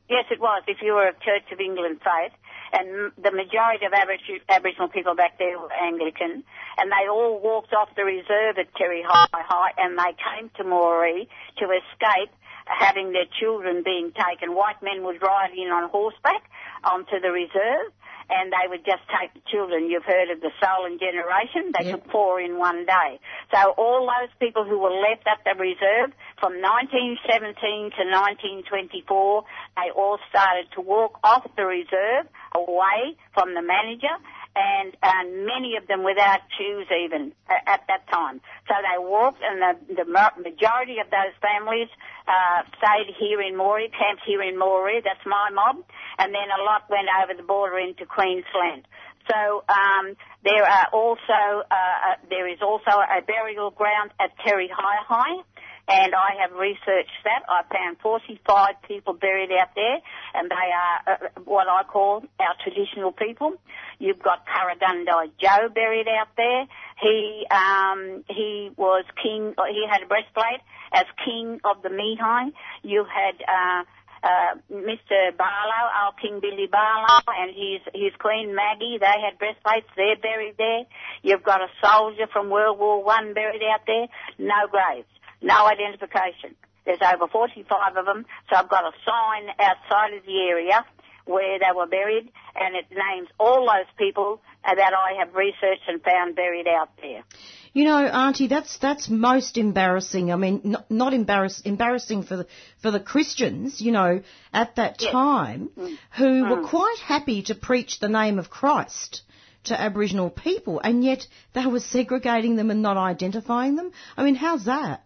Yes, 0.10 0.26
it 0.32 0.40
was. 0.42 0.64
If 0.68 0.78
you 0.82 0.94
were 0.94 1.08
of 1.08 1.16
Church 1.22 1.48
of 1.52 1.60
England 1.60 2.02
faith, 2.04 2.34
and 2.74 3.12
the 3.22 3.32
majority 3.32 3.86
of 3.86 3.94
Aboriginal, 3.94 4.90
people 4.90 5.16
back 5.16 5.38
there 5.38 5.60
were 5.60 5.72
Anglican, 5.72 6.44
and 6.78 6.92
they 6.92 7.08
all 7.08 7.40
walked 7.40 7.72
off 7.74 7.90
the 7.96 8.04
reserve 8.04 8.58
at 8.58 8.74
Terry 8.76 9.04
Hie 9.08 9.28
Hie, 9.32 9.72
and 9.78 9.98
they 9.98 10.18
came 10.18 10.50
to 10.58 10.64
Moree 10.64 11.28
to 11.60 11.66
escape 11.66 12.34
having 12.66 13.12
their 13.12 13.28
children 13.40 13.84
being 13.84 14.12
taken. 14.12 14.56
White 14.56 14.82
men 14.82 15.04
would 15.04 15.22
ride 15.22 15.52
in 15.56 15.70
on 15.70 15.90
horseback 15.90 16.44
onto 16.84 17.20
the 17.20 17.32
reserve, 17.32 17.92
and 18.30 18.52
they 18.52 18.68
would 18.68 18.86
just 18.86 19.04
take 19.12 19.34
the 19.34 19.42
children. 19.52 19.90
You've 19.90 20.06
heard 20.06 20.30
of 20.30 20.40
the 20.42 20.52
stolen 20.58 20.98
generation. 21.00 21.72
They 21.78 21.86
Yep. 21.88 22.04
took 22.04 22.12
four 22.12 22.40
in 22.40 22.58
one 22.58 22.86
day. 22.86 23.20
So 23.54 23.72
all 23.78 24.08
those 24.08 24.34
people 24.40 24.64
who 24.64 24.80
were 24.80 24.92
left 24.92 25.28
at 25.28 25.44
the 25.44 25.56
reserve 25.60 26.14
from 26.40 26.60
1917 26.62 27.92
to 27.92 28.04
1924, 28.06 29.44
they 29.76 29.90
all 29.92 30.20
started 30.30 30.72
to 30.74 30.82
walk 30.82 31.20
off 31.24 31.44
the 31.56 31.66
reserve 31.66 32.28
away 32.56 33.16
from 33.34 33.54
the 33.54 33.62
manager 33.62 34.16
and, 34.56 34.96
and 35.02 35.46
many 35.46 35.78
of 35.78 35.88
them 35.88 36.04
without 36.04 36.42
shoes 36.58 36.88
even 36.92 37.34
at, 37.50 37.64
at 37.68 37.82
that 37.88 38.08
time. 38.12 38.42
So 38.68 38.76
they 38.78 38.98
walked 39.02 39.42
and 39.42 39.62
the, 39.62 40.04
the 40.04 40.06
majority 40.06 41.00
of 41.00 41.10
those 41.10 41.34
families 41.42 41.90
uh, 42.28 42.64
stayed 42.78 43.14
here 43.20 43.42
in 43.42 43.56
Moree, 43.56 43.92
camped 43.92 44.24
here 44.26 44.42
in 44.42 44.56
Moree, 44.56 45.04
that's 45.04 45.26
my 45.26 45.50
mob, 45.50 45.84
and 46.20 46.34
then 46.34 46.48
a 46.54 46.64
lot 46.64 46.90
went 46.90 47.08
over 47.22 47.34
the 47.34 47.44
border 47.44 47.80
into 47.80 48.06
Queensland. 48.06 48.86
So 49.30 49.64
um, 49.70 50.16
there 50.44 50.64
are 50.64 50.88
also 50.92 51.64
uh, 51.72 51.74
uh, 51.74 52.16
there 52.30 52.48
is 52.48 52.60
also 52.62 52.92
a 53.00 53.22
burial 53.26 53.72
ground 53.72 54.12
at 54.20 54.32
Terry 54.44 54.68
Hie 54.68 55.04
Hie, 55.08 55.44
and 55.88 56.14
I 56.16 56.42
have 56.42 56.58
researched 56.58 57.20
that. 57.26 57.44
I 57.50 57.64
found 57.74 57.98
45 58.02 58.76
people 58.88 59.14
buried 59.14 59.52
out 59.52 59.70
there, 59.76 60.00
and 60.34 60.50
they 60.50 60.56
are 60.56 61.14
uh, 61.14 61.42
what 61.44 61.68
I 61.68 61.84
call 61.84 62.24
our 62.40 62.56
traditional 62.64 63.12
people. 63.12 63.54
You've 64.00 64.22
got 64.22 64.46
Kurragundai 64.48 65.32
Joe 65.40 65.70
buried 65.74 66.08
out 66.08 66.30
there. 66.38 66.66
He 67.02 67.46
um, 67.52 68.24
he 68.30 68.72
was 68.78 69.04
king. 69.22 69.54
He 69.70 69.86
had 69.90 70.04
a 70.04 70.08
breastplate 70.08 70.62
as 70.94 71.06
king 71.26 71.60
of 71.66 71.82
the 71.82 71.90
Mehi. 71.90 72.54
You 72.84 73.06
had. 73.06 73.42
Uh, 73.42 73.84
uh, 74.24 74.56
Mr. 74.72 75.36
Barlow, 75.38 75.84
our 76.00 76.14
King 76.22 76.40
Billy 76.40 76.68
Barlow, 76.72 77.20
and 77.28 77.52
his 77.52 77.82
his 77.94 78.14
Queen 78.20 78.56
Maggie. 78.56 78.98
They 78.98 79.20
had 79.20 79.38
breastplates. 79.38 79.88
They're 79.98 80.16
buried 80.16 80.56
there. 80.58 80.84
You've 81.24 81.44
got 81.44 81.60
a 81.60 81.68
soldier 81.84 82.28
from 82.32 82.50
World 82.50 82.80
War 82.80 83.04
One 83.04 83.34
buried 83.34 83.62
out 83.64 83.82
there. 83.86 84.08
No 84.40 84.68
graves, 84.72 85.12
no 85.44 85.68
identification. 85.68 86.56
There's 86.86 87.00
over 87.02 87.28
45 87.28 87.98
of 87.98 88.06
them. 88.06 88.26
So 88.50 88.58
I've 88.58 88.70
got 88.70 88.84
a 88.84 88.92
sign 89.06 89.50
outside 89.60 90.18
of 90.18 90.26
the 90.26 90.40
area 90.50 90.86
where 91.26 91.58
they 91.58 91.72
were 91.74 91.88
buried, 91.88 92.30
and 92.56 92.76
it 92.76 92.86
names 92.92 93.30
all 93.40 93.66
those 93.66 93.88
people 93.98 94.42
that 94.66 94.78
I 94.78 95.20
have 95.20 95.34
researched 95.36 95.88
and 95.88 96.02
found 96.02 96.36
buried 96.36 96.68
out 96.68 96.90
there. 97.02 97.24
You 97.72 97.86
know, 97.86 98.06
Auntie, 98.06 98.48
that's 98.48 98.78
that's 98.78 99.10
most 99.10 99.58
embarrassing. 99.58 100.32
I 100.32 100.36
mean, 100.36 100.62
not, 100.64 100.92
not 100.92 101.14
embarrass, 101.14 101.62
embarrassing 101.62 102.24
for 102.24 102.38
the 102.38 102.48
for 102.82 102.92
the 102.92 103.00
Christians, 103.00 103.82
you 103.82 103.92
know, 103.92 104.22
at 104.54 104.76
that 104.76 105.02
Yes. 105.02 105.12
time, 105.12 105.70
mm. 105.78 105.98
who 106.18 106.44
were 106.44 106.62
mm. 106.62 106.70
quite 106.70 107.00
happy 107.04 107.42
to 107.44 107.56
preach 107.56 108.00
the 108.00 108.10
name 108.10 108.38
of 108.38 108.50
Christ 108.50 109.22
to 109.66 109.80
Aboriginal 109.80 110.30
people, 110.30 110.80
and 110.84 111.04
yet 111.04 111.26
they 111.54 111.66
were 111.66 111.80
segregating 111.80 112.58
them 112.58 112.70
and 112.70 112.82
not 112.82 112.98
identifying 112.98 113.76
them. 113.76 113.92
I 114.18 114.24
mean, 114.24 114.36
how's 114.36 114.66
that? 114.66 115.04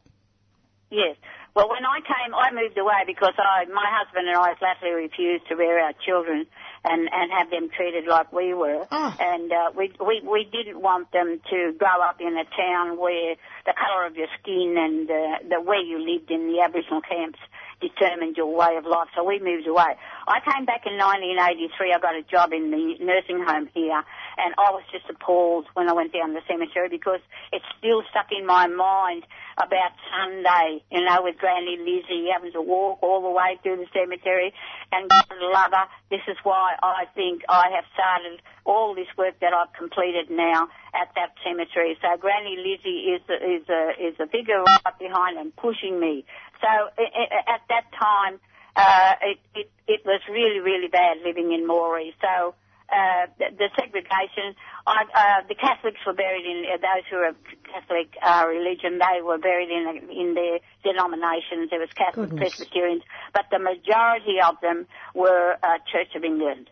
Yes. 0.90 1.16
Well, 1.54 1.70
when 1.70 1.84
I 1.84 2.00
came, 2.06 2.36
I 2.36 2.52
moved 2.52 2.78
away 2.78 3.04
because 3.08 3.34
I, 3.38 3.66
my 3.66 3.86
husband 3.90 4.28
and 4.28 4.38
I 4.38 4.54
flatly 4.56 4.92
refused 4.92 5.48
to 5.48 5.56
rear 5.56 5.80
our 5.80 5.94
children 6.06 6.46
and, 6.86 7.10
and 7.12 7.32
have 7.32 7.50
them 7.50 7.70
treated 7.76 8.06
like 8.06 8.32
we 8.32 8.54
were. 8.54 8.86
Ah. 8.92 9.18
And 9.20 9.52
uh, 9.52 9.72
we, 9.76 9.92
we, 10.00 10.22
we 10.22 10.44
didn't 10.46 10.80
want 10.80 11.12
them 11.12 11.42
to 11.50 11.74
grow 11.78 12.02
up 12.02 12.22
in 12.22 12.38
a 12.38 12.46
town 12.56 13.00
where 13.00 13.36
the 13.66 13.74
colour 13.74 14.06
of 14.06 14.16
your 14.16 14.28
skin 14.40 14.76
and 14.78 15.10
uh, 15.10 15.58
the 15.58 15.62
way 15.62 15.78
you 15.84 15.98
lived 15.98 16.30
in 16.30 16.48
the 16.48 16.62
Aboriginal 16.62 17.02
camps 17.02 17.40
determined 17.80 18.38
your 18.38 18.54
way 18.54 18.76
of 18.78 18.86
life. 18.86 19.08
So 19.16 19.24
we 19.24 19.40
moved 19.40 19.68
away. 19.68 19.96
I 20.28 20.40
came 20.42 20.66
back 20.66 20.86
in 20.86 20.98
1983. 20.98 21.94
I 21.94 22.00
got 22.00 22.16
a 22.16 22.24
job 22.24 22.54
in 22.54 22.72
the 22.72 22.98
nursing 23.04 23.44
home 23.46 23.70
here, 23.74 24.04
and 24.38 24.54
I 24.58 24.72
was 24.72 24.84
just 24.92 25.06
appalled 25.10 25.66
when 25.74 25.90
I 25.90 25.94
went 25.94 26.14
down 26.14 26.34
the 26.34 26.42
cemetery 26.48 26.90
because 26.90 27.22
it's 27.52 27.66
still 27.78 28.04
stuck 28.10 28.28
in 28.32 28.46
my 28.46 28.68
mind 28.68 29.24
about 29.58 29.94
Sunday, 30.14 30.84
you 30.92 31.04
know, 31.04 31.22
with 31.22 31.38
Granny 31.38 31.78
Lizzie 31.80 32.30
having 32.32 32.52
to 32.54 32.62
walk 32.62 33.02
all 33.02 33.22
the 33.22 33.32
way 33.32 33.58
through 33.64 33.78
the 33.78 33.90
cemetery. 33.94 34.54
And 34.92 35.10
God 35.10 35.26
love 35.42 35.72
her, 35.74 35.88
this 36.10 36.22
is 36.28 36.38
why 36.44 36.76
I 36.82 37.06
think 37.16 37.42
I 37.50 37.70
have 37.74 37.86
started 37.94 38.42
all 38.66 38.94
this 38.94 39.08
work 39.18 39.40
that 39.40 39.54
I've 39.54 39.74
completed 39.74 40.30
now 40.30 40.68
at 40.94 41.10
that 41.16 41.34
cemetery. 41.44 41.98
So 42.02 42.18
Granny 42.20 42.58
Lizzie 42.58 43.16
is 43.16 43.22
the, 43.28 43.36
is 43.36 43.66
a 43.70 43.82
is 43.96 44.16
a 44.20 44.28
figure 44.28 44.62
right 44.62 45.00
behind 45.00 45.38
and 45.38 45.56
pushing 45.56 46.00
me. 46.00 46.26
So 46.62 46.68
at 46.68 47.62
that 47.70 47.86
time, 47.98 48.40
uh, 48.76 49.14
it, 49.22 49.40
it 49.56 49.72
it 49.88 50.02
was 50.06 50.22
really 50.30 50.60
really 50.60 50.88
bad 50.88 51.18
living 51.26 51.52
in 51.52 51.68
Moree. 51.68 52.14
So 52.22 52.56
uh, 52.90 53.28
the, 53.38 53.46
the 53.58 53.70
segregation. 53.76 54.56
I, 54.86 55.04
uh, 55.14 55.48
the 55.50 55.56
Catholics 55.56 56.00
were 56.06 56.14
buried 56.14 56.46
in 56.46 56.64
uh, 56.64 56.78
those 56.78 57.04
who 57.10 57.18
are 57.18 57.30
of 57.30 57.36
Catholic 57.68 58.16
uh, 58.24 58.46
religion. 58.48 59.00
They 59.00 59.22
were 59.22 59.38
buried 59.38 59.70
in 59.70 60.10
in 60.10 60.34
their 60.36 60.60
denominations. 60.84 61.70
There 61.70 61.80
was 61.80 61.90
Catholic 61.96 62.30
Goodness. 62.30 62.56
Presbyterians, 62.56 63.04
but 63.34 63.46
the 63.52 63.60
majority 63.60 64.38
of 64.42 64.56
them 64.62 64.88
were 65.14 65.58
uh, 65.62 65.78
Church 65.92 66.16
of 66.16 66.24
England. 66.24 66.70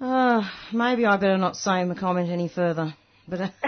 Uh, 0.00 0.48
maybe 0.72 1.04
I 1.04 1.16
better 1.16 1.36
not 1.36 1.56
say 1.56 1.80
in 1.80 1.88
the 1.88 1.94
comment 1.96 2.30
any 2.30 2.48
further. 2.48 2.94
But 3.26 3.40
uh, 3.40 3.48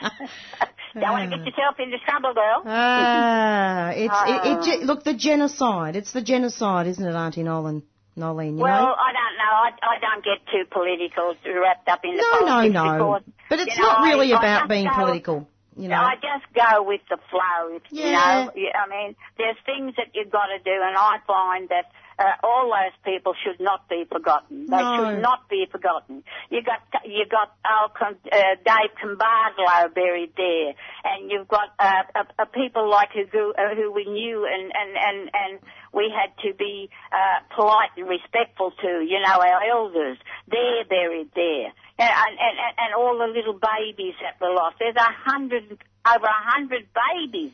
Don't 1.00 1.12
want 1.12 1.30
to 1.30 1.36
get 1.38 1.46
yourself 1.46 1.76
into 1.78 1.98
trouble, 2.04 2.34
girl. 2.34 2.62
ah, 2.66 3.90
it's 3.94 4.68
it, 4.68 4.80
it, 4.80 4.86
look 4.86 5.04
the 5.04 5.14
genocide. 5.14 5.96
It's 5.96 6.12
the 6.12 6.22
genocide, 6.22 6.86
isn't 6.86 7.04
it, 7.04 7.14
Auntie 7.14 7.42
Nolan? 7.42 7.82
Nolene, 8.16 8.56
you 8.58 8.64
well, 8.64 8.82
know? 8.82 8.94
I 8.94 9.12
don't 9.14 9.36
know. 9.38 9.54
I, 9.62 9.70
I 9.94 9.98
don't 10.00 10.24
get 10.24 10.44
too 10.50 10.64
political, 10.72 11.34
wrapped 11.62 11.88
up 11.88 12.00
in 12.02 12.16
the 12.16 12.22
No, 12.22 12.40
no, 12.40 12.46
politics 12.46 12.74
no. 12.74 13.20
But 13.48 13.58
it's 13.60 13.76
you 13.76 13.82
know, 13.82 13.88
not 13.88 14.02
really 14.08 14.32
I- 14.32 14.36
I 14.36 14.38
about 14.40 14.58
just 14.62 14.68
being 14.70 14.88
political, 14.92 15.48
you 15.76 15.86
know. 15.88 15.94
I 16.02 16.14
just 16.16 16.52
go 16.52 16.82
with 16.82 17.00
the 17.08 17.18
flow. 17.30 17.76
if- 17.76 17.82
You 17.92 18.10
know, 18.10 18.50
I 18.50 18.88
mean, 18.90 19.14
there's 19.38 19.56
things 19.64 19.94
that 19.96 20.08
you've 20.14 20.30
got 20.32 20.46
to 20.46 20.58
do, 20.58 20.74
and 20.82 20.96
I 20.96 21.18
find 21.28 21.68
that 21.68 21.92
uh, 22.18 22.34
all 22.42 22.66
those 22.70 22.96
people 23.04 23.34
should 23.44 23.60
not 23.60 23.88
be 23.88 24.04
forgotten. 24.10 24.66
They 24.66 24.76
No. 24.76 24.96
should 24.96 25.22
not 25.22 25.48
be 25.48 25.66
forgotten. 25.70 26.24
You 26.50 26.62
got 26.62 26.80
you 27.04 27.24
got 27.26 27.54
Con- 27.94 28.18
uh, 28.30 28.54
Dave 28.64 28.92
Cambardlo 29.00 29.94
buried 29.94 30.32
there, 30.36 30.74
and 31.04 31.30
you've 31.30 31.48
got 31.48 31.70
uh, 31.78 32.02
uh, 32.14 32.24
uh, 32.38 32.44
people 32.46 32.88
like 32.90 33.10
who 33.12 33.24
who, 33.30 33.54
uh, 33.56 33.74
who 33.74 33.92
we 33.92 34.04
knew 34.04 34.46
and 34.46 34.72
and 34.74 34.96
and 34.96 35.30
and 35.32 35.60
we 35.92 36.12
had 36.14 36.30
to 36.42 36.54
be 36.54 36.90
uh, 37.12 37.38
polite 37.54 37.90
and 37.96 38.08
respectful 38.08 38.72
to. 38.82 38.88
You 39.06 39.20
know, 39.20 39.38
our 39.40 39.62
elders. 39.70 40.18
They're 40.48 40.84
buried 40.88 41.30
there. 41.34 41.72
And, 42.00 42.10
and, 42.14 42.34
and, 42.38 42.74
and 42.78 42.94
all 42.94 43.18
the 43.18 43.26
little 43.26 43.58
babies 43.58 44.14
that 44.22 44.40
were 44.40 44.54
lost. 44.54 44.76
There's 44.78 44.94
a 44.96 45.12
hundred, 45.28 45.64
over 46.06 46.26
a 46.26 46.42
hundred 46.54 46.86
babies 46.94 47.52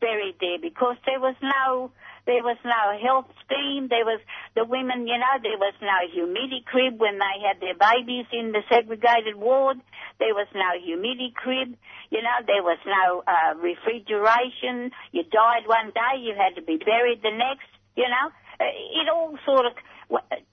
buried 0.00 0.36
there 0.40 0.58
because 0.62 0.96
there 1.06 1.18
was 1.20 1.34
no, 1.42 1.90
there 2.30 2.46
was 2.46 2.60
no 2.62 2.82
health 3.02 3.26
scheme. 3.44 3.88
There 3.90 4.06
was 4.06 4.20
the 4.54 4.64
women, 4.64 4.98
you 5.10 5.18
know, 5.18 5.34
there 5.42 5.58
was 5.58 5.74
no 5.82 5.98
humidity 6.14 6.62
crib 6.64 6.94
when 7.02 7.18
they 7.18 7.36
had 7.42 7.58
their 7.60 7.74
babies 7.74 8.26
in 8.30 8.52
the 8.54 8.62
segregated 8.70 9.34
ward. 9.34 9.78
There 10.22 10.34
was 10.40 10.46
no 10.54 10.70
humidity 10.78 11.32
crib. 11.34 11.74
You 12.14 12.22
know, 12.22 12.38
there 12.46 12.62
was 12.62 12.78
no 12.86 13.22
uh, 13.26 13.52
refrigeration. 13.58 14.92
You 15.10 15.22
died 15.24 15.66
one 15.66 15.90
day, 15.90 16.14
you 16.22 16.34
had 16.38 16.54
to 16.54 16.62
be 16.62 16.76
buried 16.78 17.20
the 17.22 17.34
next. 17.34 17.66
You 17.96 18.06
know, 18.14 18.26
Uh, 18.60 18.64
it 19.00 19.08
all 19.08 19.32
sort 19.48 19.64
of, 19.68 19.72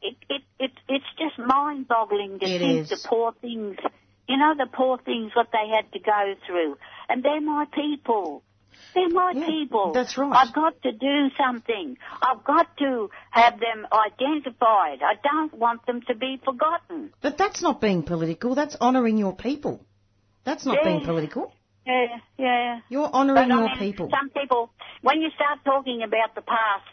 it 0.02 0.16
it 0.36 0.44
it 0.66 0.72
it's 0.96 1.12
just 1.20 1.38
mind-boggling 1.38 2.40
to 2.40 2.46
It 2.46 2.60
think 2.64 2.80
is. 2.84 2.90
the 2.90 3.00
poor 3.12 3.34
things. 3.42 3.76
You 4.32 4.38
know, 4.42 4.54
the 4.64 4.70
poor 4.80 4.98
things 5.10 5.36
what 5.36 5.50
they 5.52 5.68
had 5.76 5.92
to 5.96 6.00
go 6.00 6.22
through, 6.46 6.78
and 7.10 7.18
they're 7.24 7.42
my 7.42 7.66
people. 7.84 8.44
They're 8.98 9.10
my 9.10 9.32
Yeah, 9.36 9.46
people. 9.46 9.92
that's 9.94 10.18
right. 10.18 10.34
I've 10.34 10.54
got 10.54 10.82
to 10.82 10.92
do 10.92 11.30
something. 11.38 11.98
I've 12.22 12.44
got 12.44 12.76
to 12.78 13.10
have 13.32 13.60
them 13.60 13.86
identified. 13.92 15.00
I 15.04 15.16
don't 15.24 15.54
want 15.54 15.86
them 15.86 16.02
to 16.08 16.16
be 16.16 16.42
forgotten. 16.44 17.14
But 17.22 17.38
that's 17.38 17.62
not 17.62 17.80
being 17.80 18.04
political. 18.04 18.56
That's 18.56 18.76
honouring 18.82 19.18
your 19.18 19.36
people. 19.36 19.86
That's 20.46 20.66
not 20.66 20.84
being 20.84 21.02
political. 21.02 21.54
Yeah, 21.86 22.18
yeah. 22.38 22.80
You're 22.90 23.12
honouring 23.14 23.50
your 23.50 23.70
mean, 23.70 23.78
people. 23.80 24.10
Some 24.10 24.30
people, 24.30 24.72
when 25.02 25.22
you 25.22 25.30
start 25.36 25.60
talking 25.64 26.02
about 26.04 26.36
the 26.36 26.42
past 26.42 26.88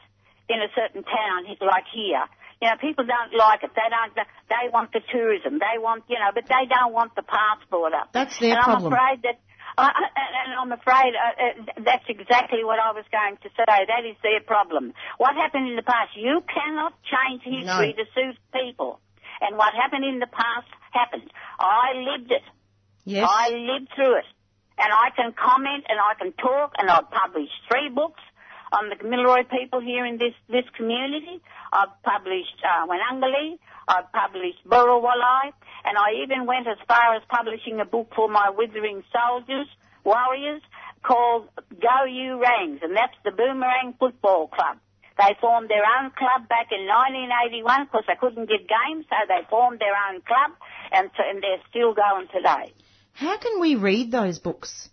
in 0.48 0.58
a 0.60 0.68
certain 0.74 1.02
town, 1.02 1.46
like 1.60 1.84
here, 1.92 2.24
you 2.62 2.68
know, 2.68 2.76
people 2.80 3.04
don't 3.04 3.34
like 3.36 3.62
it. 3.62 3.70
They 3.74 3.88
don't. 3.90 4.14
They 4.48 4.70
want 4.72 4.92
the 4.92 5.00
tourism. 5.10 5.58
They 5.58 5.78
want, 5.78 6.04
you 6.08 6.16
know, 6.18 6.30
but 6.34 6.44
they 6.46 6.66
don't 6.68 6.92
want 6.92 7.14
the 7.14 7.22
past 7.22 7.68
brought 7.70 7.94
up. 7.94 8.12
That's 8.12 8.38
their 8.38 8.54
and 8.54 8.62
problem. 8.62 8.92
I'm 8.92 8.98
afraid 8.98 9.22
that. 9.22 9.40
I, 9.76 9.86
I- 9.88 10.10
and 10.46 10.54
I'm 10.60 10.72
afraid 10.72 11.14
uh, 11.16 11.44
uh, 11.44 11.82
that's 11.84 12.04
exactly 12.08 12.64
what 12.64 12.78
I 12.78 12.92
was 12.92 13.04
going 13.10 13.36
to 13.42 13.48
say. 13.56 13.64
That 13.66 14.04
is 14.08 14.16
their 14.22 14.40
problem. 14.40 14.92
What 15.18 15.34
happened 15.36 15.68
in 15.68 15.76
the 15.76 15.82
past? 15.82 16.10
You 16.16 16.42
cannot 16.52 16.92
change 17.04 17.42
history 17.42 17.94
No. 17.96 18.04
to 18.04 18.04
suit 18.14 18.36
people. 18.52 19.00
And 19.40 19.56
what 19.56 19.74
happened 19.74 20.04
in 20.04 20.18
the 20.20 20.26
past 20.28 20.68
happened. 20.92 21.30
I 21.58 21.92
lived 21.96 22.30
it. 22.30 22.42
Yes. 23.04 23.26
I 23.28 23.50
lived 23.50 23.88
through 23.96 24.18
it. 24.18 24.24
And 24.78 24.92
I 24.92 25.10
can 25.16 25.32
comment 25.32 25.84
and 25.88 25.98
I 25.98 26.14
can 26.18 26.32
talk 26.32 26.72
and 26.78 26.90
I've 26.90 27.10
published 27.10 27.52
three 27.70 27.88
books 27.88 28.20
on 28.74 28.90
the 28.90 28.96
Gamilaroi 28.96 29.48
people 29.48 29.80
here 29.80 30.04
in 30.04 30.18
this, 30.18 30.34
this 30.50 30.66
community. 30.76 31.40
I've 31.72 31.94
published 32.02 32.58
uh. 32.66 32.90
I've 33.86 34.10
published 34.12 34.66
Burrawalai. 34.66 35.54
And 35.84 35.94
I 35.98 36.24
even 36.24 36.46
went 36.46 36.66
as 36.66 36.78
far 36.88 37.14
as 37.14 37.22
publishing 37.28 37.78
a 37.80 37.84
book 37.84 38.10
for 38.16 38.28
my 38.28 38.50
withering 38.50 39.04
soldiers, 39.12 39.68
warriors, 40.02 40.62
called 41.02 41.48
Go 41.70 42.04
You 42.08 42.40
Rangs. 42.40 42.80
And 42.82 42.96
that's 42.96 43.16
the 43.24 43.30
Boomerang 43.30 43.94
Football 43.98 44.48
Club. 44.48 44.78
They 45.16 45.36
formed 45.40 45.70
their 45.70 45.84
own 46.00 46.10
club 46.10 46.48
back 46.48 46.72
in 46.72 46.88
1981 46.90 47.84
because 47.84 48.04
they 48.08 48.18
couldn't 48.18 48.48
get 48.48 48.66
games, 48.66 49.06
so 49.08 49.14
they 49.28 49.46
formed 49.48 49.78
their 49.78 49.94
own 50.10 50.22
club, 50.22 50.58
and, 50.90 51.08
and 51.16 51.40
they're 51.40 51.62
still 51.70 51.94
going 51.94 52.26
today. 52.34 52.74
How 53.12 53.38
can 53.38 53.60
we 53.60 53.76
read 53.76 54.10
those 54.10 54.40
books? 54.40 54.90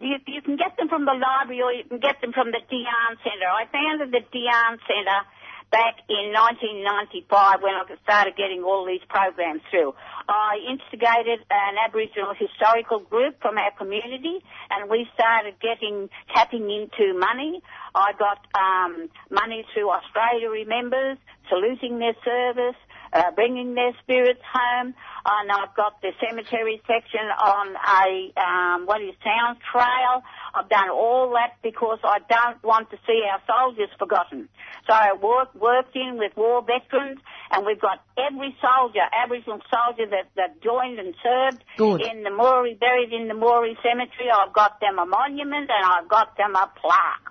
You, 0.00 0.16
you 0.26 0.40
can 0.40 0.56
get 0.56 0.76
them 0.80 0.88
from 0.88 1.04
the 1.04 1.12
library 1.12 1.60
or 1.60 1.72
you 1.72 1.84
can 1.84 2.00
get 2.00 2.20
them 2.24 2.32
from 2.32 2.50
the 2.50 2.64
Dhiiyaan 2.64 3.20
Centre. 3.20 3.52
I 3.52 3.68
founded 3.68 4.08
the 4.08 4.24
Dhiiyaan 4.32 4.80
Centre 4.88 5.22
back 5.70 6.02
in 6.08 6.32
1995 6.32 7.62
when 7.62 7.76
I 7.76 7.84
started 8.02 8.34
getting 8.34 8.64
all 8.64 8.88
these 8.88 9.04
programs 9.08 9.60
through. 9.70 9.94
I 10.26 10.58
instigated 10.66 11.44
an 11.50 11.76
Aboriginal 11.78 12.34
historical 12.34 13.00
group 13.00 13.40
from 13.44 13.58
our 13.58 13.70
community 13.76 14.42
and 14.70 14.88
we 14.88 15.06
started 15.14 15.60
getting, 15.60 16.08
tapping 16.34 16.64
into 16.70 17.12
money. 17.18 17.62
I 17.94 18.16
got 18.18 18.40
um, 18.56 19.10
money 19.30 19.64
through 19.74 19.90
Australia 19.90 20.48
Remembers, 20.48 21.18
saluting 21.48 21.98
their 21.98 22.16
service, 22.24 22.78
uh, 23.12 23.30
bringing 23.34 23.74
their 23.74 23.92
spirits 24.02 24.40
home. 24.52 24.94
And 25.26 25.52
I've 25.52 25.74
got 25.76 26.00
the 26.00 26.12
cemetery 26.20 26.80
section 26.86 27.26
on 27.38 27.76
a, 27.76 28.40
um, 28.40 28.86
what 28.86 29.02
is 29.02 29.14
Sound 29.22 29.58
Trail. 29.70 30.22
I've 30.54 30.68
done 30.68 30.90
all 30.90 31.30
that 31.34 31.56
because 31.62 31.98
I 32.02 32.18
don't 32.28 32.62
want 32.64 32.90
to 32.90 32.96
see 33.06 33.22
our 33.30 33.40
soldiers 33.46 33.90
forgotten. 33.98 34.48
So 34.86 34.94
I 34.94 35.12
work, 35.20 35.54
worked 35.54 35.94
in 35.94 36.16
with 36.18 36.32
war 36.36 36.62
veterans 36.62 37.20
and 37.50 37.66
we've 37.66 37.80
got 37.80 38.02
every 38.16 38.56
soldier, 38.60 39.04
Aboriginal 39.12 39.60
soldier 39.70 40.08
that, 40.10 40.30
that 40.36 40.62
joined 40.62 40.98
and 40.98 41.14
served 41.22 41.62
Good. 41.76 42.02
in 42.02 42.22
the 42.22 42.30
Moree, 42.30 42.78
buried 42.78 43.12
in 43.12 43.28
the 43.28 43.34
Moree 43.34 43.76
Cemetery. 43.82 44.30
I've 44.32 44.52
got 44.52 44.80
them 44.80 44.98
a 44.98 45.06
monument 45.06 45.70
and 45.70 45.84
I've 45.84 46.08
got 46.08 46.36
them 46.36 46.54
a 46.54 46.70
plaque. 46.80 47.29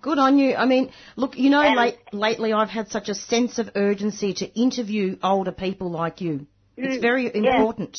Good 0.00 0.18
on 0.18 0.38
you. 0.38 0.54
I 0.54 0.64
mean, 0.66 0.90
look, 1.16 1.36
you 1.38 1.50
know, 1.50 1.62
And- 1.62 1.76
late, 1.76 1.98
lately 2.12 2.52
I've 2.52 2.70
had 2.70 2.88
such 2.90 3.08
a 3.08 3.14
sense 3.14 3.58
of 3.58 3.70
urgency 3.74 4.34
to 4.34 4.46
interview 4.54 5.18
older 5.22 5.52
people 5.52 5.90
like 5.90 6.20
you. 6.20 6.46
It's 6.76 6.98
Mm, 6.98 7.00
very 7.00 7.24
yeah. 7.24 7.56
important. 7.56 7.96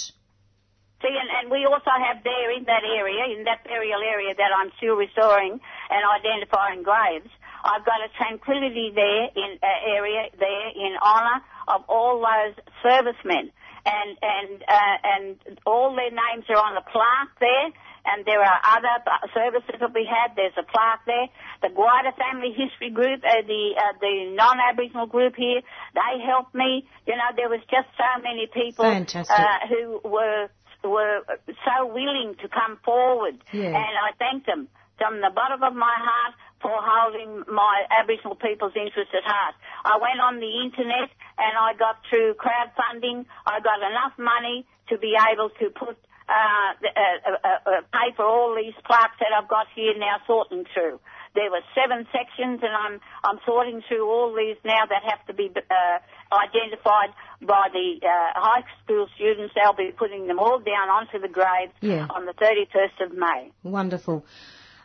See, 1.01 1.07
and, 1.07 1.29
and 1.41 1.51
we 1.51 1.65
also 1.65 1.91
have 2.07 2.23
there 2.23 2.51
in 2.51 2.65
that 2.65 2.83
area, 2.83 3.23
in 3.37 3.45
that 3.45 3.63
burial 3.63 4.01
area 4.01 4.33
that 4.35 4.51
I'm 4.55 4.71
still 4.77 4.95
restoring 4.95 5.59
and 5.89 6.01
identifying 6.19 6.83
graves, 6.83 7.29
I've 7.63 7.85
got 7.85 8.01
a 8.03 8.09
tranquility 8.17 8.91
there 8.93 9.29
in 9.35 9.59
uh, 9.63 9.67
area 9.95 10.29
there 10.39 10.67
in 10.75 10.95
honour 11.01 11.41
of 11.67 11.83
all 11.87 12.19
those 12.19 12.55
servicemen, 12.83 13.51
and 13.85 14.17
and 14.21 14.63
uh, 14.63 14.97
and 15.03 15.59
all 15.65 15.95
their 15.95 16.11
names 16.11 16.45
are 16.49 16.57
on 16.57 16.75
the 16.75 16.85
plaque 16.91 17.39
there. 17.39 17.71
And 18.05 18.25
there 18.25 18.41
are 18.41 18.59
other 18.63 18.95
services 19.35 19.75
that 19.79 19.93
we 19.93 20.07
had. 20.07 20.33
There's 20.35 20.55
a 20.57 20.63
plaque 20.63 21.03
there. 21.05 21.27
The 21.61 21.69
Guida 21.69 22.15
Family 22.17 22.55
History 22.55 22.89
Group, 22.89 23.21
uh, 23.23 23.43
the 23.45 23.75
uh, 23.77 23.93
the 23.99 24.33
non-Aboriginal 24.33 25.05
group 25.07 25.35
here, 25.35 25.61
they 25.93 26.23
helped 26.25 26.55
me. 26.55 26.87
You 27.05 27.15
know, 27.15 27.29
there 27.35 27.49
was 27.49 27.59
just 27.69 27.87
so 27.99 28.21
many 28.23 28.47
people 28.47 28.85
uh, 28.85 29.67
who 29.67 29.99
were 30.09 30.47
were 30.83 31.21
so 31.67 31.85
willing 31.87 32.35
to 32.41 32.47
come 32.47 32.79
forward, 32.85 33.35
Yeah. 33.51 33.75
and 33.75 33.75
I 33.75 34.11
thank 34.17 34.45
them 34.45 34.69
from 34.97 35.19
the 35.21 35.29
bottom 35.35 35.61
of 35.61 35.75
my 35.75 35.95
heart 35.99 36.33
for 36.61 36.75
holding 36.75 37.43
my 37.47 37.83
Aboriginal 37.89 38.35
people's 38.35 38.73
interests 38.75 39.13
at 39.15 39.23
heart. 39.23 39.55
I 39.85 39.97
went 39.97 40.19
on 40.19 40.39
the 40.39 40.51
internet 40.63 41.09
and 41.37 41.53
I 41.57 41.73
got 41.77 41.97
through 42.09 42.35
crowdfunding. 42.35 43.25
I 43.47 43.59
got 43.61 43.79
enough 43.79 44.13
money 44.17 44.65
to 44.89 44.97
be 44.97 45.15
able 45.15 45.49
to 45.59 45.69
put 45.71 45.97
uh, 46.29 46.73
uh, 46.85 47.31
uh, 47.43 47.47
uh, 47.65 47.81
pay 47.91 48.13
for 48.15 48.25
all 48.25 48.53
these 48.55 48.75
plaques 48.85 49.17
that 49.19 49.33
I've 49.33 49.47
got 49.49 49.65
here 49.73 49.97
now 49.97 50.17
sorting 50.27 50.65
through. 50.73 50.99
There 51.35 51.49
were 51.49 51.61
seven 51.73 52.05
sections, 52.11 52.59
and 52.61 52.73
I'm 52.73 52.99
I'm 53.23 53.39
sorting 53.45 53.81
through 53.87 54.05
all 54.09 54.35
these 54.35 54.57
now 54.65 54.85
that 54.89 55.03
have 55.09 55.25
to 55.27 55.33
be 55.33 55.49
uh, 55.49 55.97
identified 56.33 57.13
by 57.41 57.69
the 57.71 57.99
uh, 58.01 58.39
high 58.39 58.63
school 58.83 59.07
students. 59.15 59.53
They'll 59.55 59.73
be 59.73 59.91
putting 59.95 60.27
them 60.27 60.39
all 60.39 60.59
down 60.59 60.89
onto 60.89 61.19
the 61.19 61.27
grave 61.27 61.69
Yeah. 61.81 62.07
on 62.09 62.25
the 62.25 62.33
31st 62.33 63.05
of 63.05 63.13
May. 63.17 63.51
Wonderful. 63.63 64.25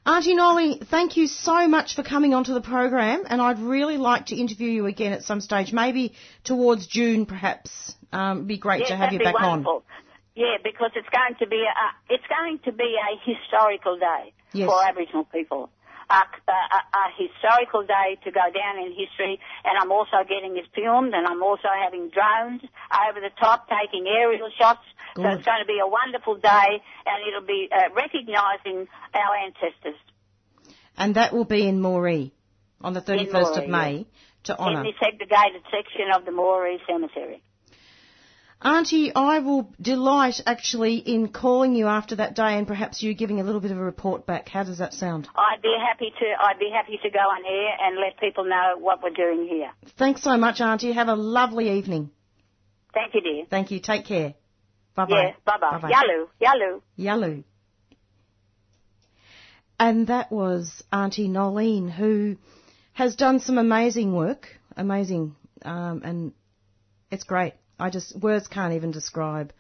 Auntie 0.07 0.35
Nolly, 0.35 0.81
thank 0.91 1.17
you 1.17 1.27
so 1.27 1.67
much 1.67 1.95
for 1.95 2.03
coming 2.03 2.35
onto 2.35 2.53
the 2.53 2.61
program, 2.61 3.25
and 3.27 3.41
I'd 3.41 3.59
really 3.59 3.97
like 3.97 4.27
to 4.27 4.37
interview 4.37 4.69
you 4.69 4.85
again 4.85 5.15
at 5.15 5.23
some 5.23 5.41
stage, 5.41 5.73
maybe 5.73 6.13
towards 6.45 6.87
June, 6.87 7.25
perhaps. 7.25 7.95
Um, 8.13 8.39
it'd 8.39 8.49
be 8.49 8.59
great 8.59 8.81
yes, 8.81 8.91
to 8.91 8.97
have 8.97 9.13
you 9.15 9.19
be 9.19 9.25
back 9.25 9.35
wonderful. 9.35 9.83
Yeah, 10.35 10.57
because 10.63 10.91
it's 10.95 11.09
going 11.09 11.37
to 11.39 11.47
be 11.47 11.65
a, 11.65 12.13
it's 12.13 12.25
going 12.29 12.59
to 12.67 12.73
be 12.73 12.97
a 13.01 13.33
historical 13.33 13.99
day 13.99 14.35
Yes. 14.53 14.69
for 14.69 14.85
Aboriginal 14.85 15.25
people. 15.25 15.71
A, 16.11 16.21
a, 16.21 16.79
a, 16.93 17.05
historical 17.17 17.83
day 17.83 18.19
to 18.25 18.31
go 18.31 18.45
down 18.53 18.79
in 18.79 18.93
history, 18.93 19.41
and 19.65 19.79
I'm 19.81 19.91
also 19.91 20.21
getting 20.29 20.57
it 20.57 20.67
filmed, 20.75 21.15
and 21.15 21.27
I'm 21.27 21.43
also 21.43 21.69
having 21.73 22.11
drones 22.11 22.61
over 23.09 23.21
the 23.21 23.33
top 23.41 23.69
taking 23.69 24.07
aerial 24.07 24.51
shots. 24.59 24.85
So 25.17 25.23
it's 25.23 25.47
going 25.47 25.63
to 25.63 25.67
be 25.67 25.79
a 25.81 25.87
wonderful 25.87 26.37
day, 26.37 26.83
and 27.07 27.17
it'll 27.27 27.47
be 27.47 27.69
uh, 27.71 27.95
recognising 27.95 28.89
our 29.15 29.37
ancestors 29.37 29.97
and 30.97 31.17
that 31.17 31.33
will 31.33 31.45
be 31.45 31.67
in 31.67 31.81
Moree 31.81 32.33
on 32.81 32.95
the 32.95 33.01
31st 33.01 33.59
of 33.59 33.65
Moree, 33.65 33.69
May 33.69 34.07
to 34.45 34.59
honour. 34.59 34.81
in 34.81 34.87
this 34.87 34.95
segregated 35.01 35.63
section 35.71 36.11
of 36.15 36.25
the 36.25 36.31
Moree 36.31 36.79
Cemetery. 36.87 37.43
Auntie, 38.65 39.15
I 39.15 39.41
will 39.41 39.71
delight 39.79 40.41
actually 40.47 40.97
in 40.97 41.29
calling 41.29 41.75
you 41.75 41.87
after 41.87 42.17
that 42.17 42.35
day 42.35 42.57
and 42.57 42.67
perhaps 42.67 43.03
you 43.03 43.13
giving 43.13 43.39
a 43.39 43.45
little 43.45 43.61
bit 43.61 43.71
of 43.71 43.77
a 43.77 43.83
report 43.83 44.25
back. 44.25 44.49
How 44.49 44.65
does 44.65 44.79
that 44.79 44.95
sound? 44.95 45.29
I'd 45.37 45.61
be 45.61 45.77
happy 45.87 46.11
to. 46.19 46.27
I'd 46.41 46.59
be 46.59 46.71
happy 46.73 46.99
to 47.03 47.11
go 47.11 47.19
on 47.19 47.45
air 47.45 47.77
and 47.83 48.01
let 48.01 48.19
people 48.19 48.45
know 48.45 48.77
what 48.79 49.03
we're 49.03 49.11
doing 49.11 49.47
here. 49.47 49.71
Thanks 49.99 50.23
so 50.23 50.39
much, 50.39 50.63
Auntie. 50.63 50.93
Have 50.93 51.09
a 51.09 51.15
lovely 51.15 51.77
evening. 51.77 52.11
Thank 52.95 53.15
you, 53.15 53.21
dear. 53.21 53.45
Thank 53.51 53.71
you. 53.71 53.81
Take 53.81 54.07
care. 54.07 54.33
Bye 54.95 55.05
bye. 55.07 55.23
Yeah, 55.23 55.33
bye 55.45 55.59
bye. 55.61 55.91
Yalu, 55.91 56.29
yalu. 56.41 56.81
Yalu. 56.97 57.45
And 59.79 60.07
that 60.07 60.33
was 60.33 60.83
Auntie 60.91 61.29
Nolene, 61.29 61.91
who 61.91 62.37
has 62.95 63.15
done 63.17 63.41
some 63.41 63.59
amazing 63.59 64.15
work, 64.15 64.49
amazing, 64.75 65.35
um, 65.63 66.01
and 66.03 66.33
it's 67.11 67.25
great. 67.25 67.55
I 67.79 67.91
just 67.91 68.17
words 68.17 68.49
can't 68.49 68.75
even 68.75 68.91
describe 68.91 69.53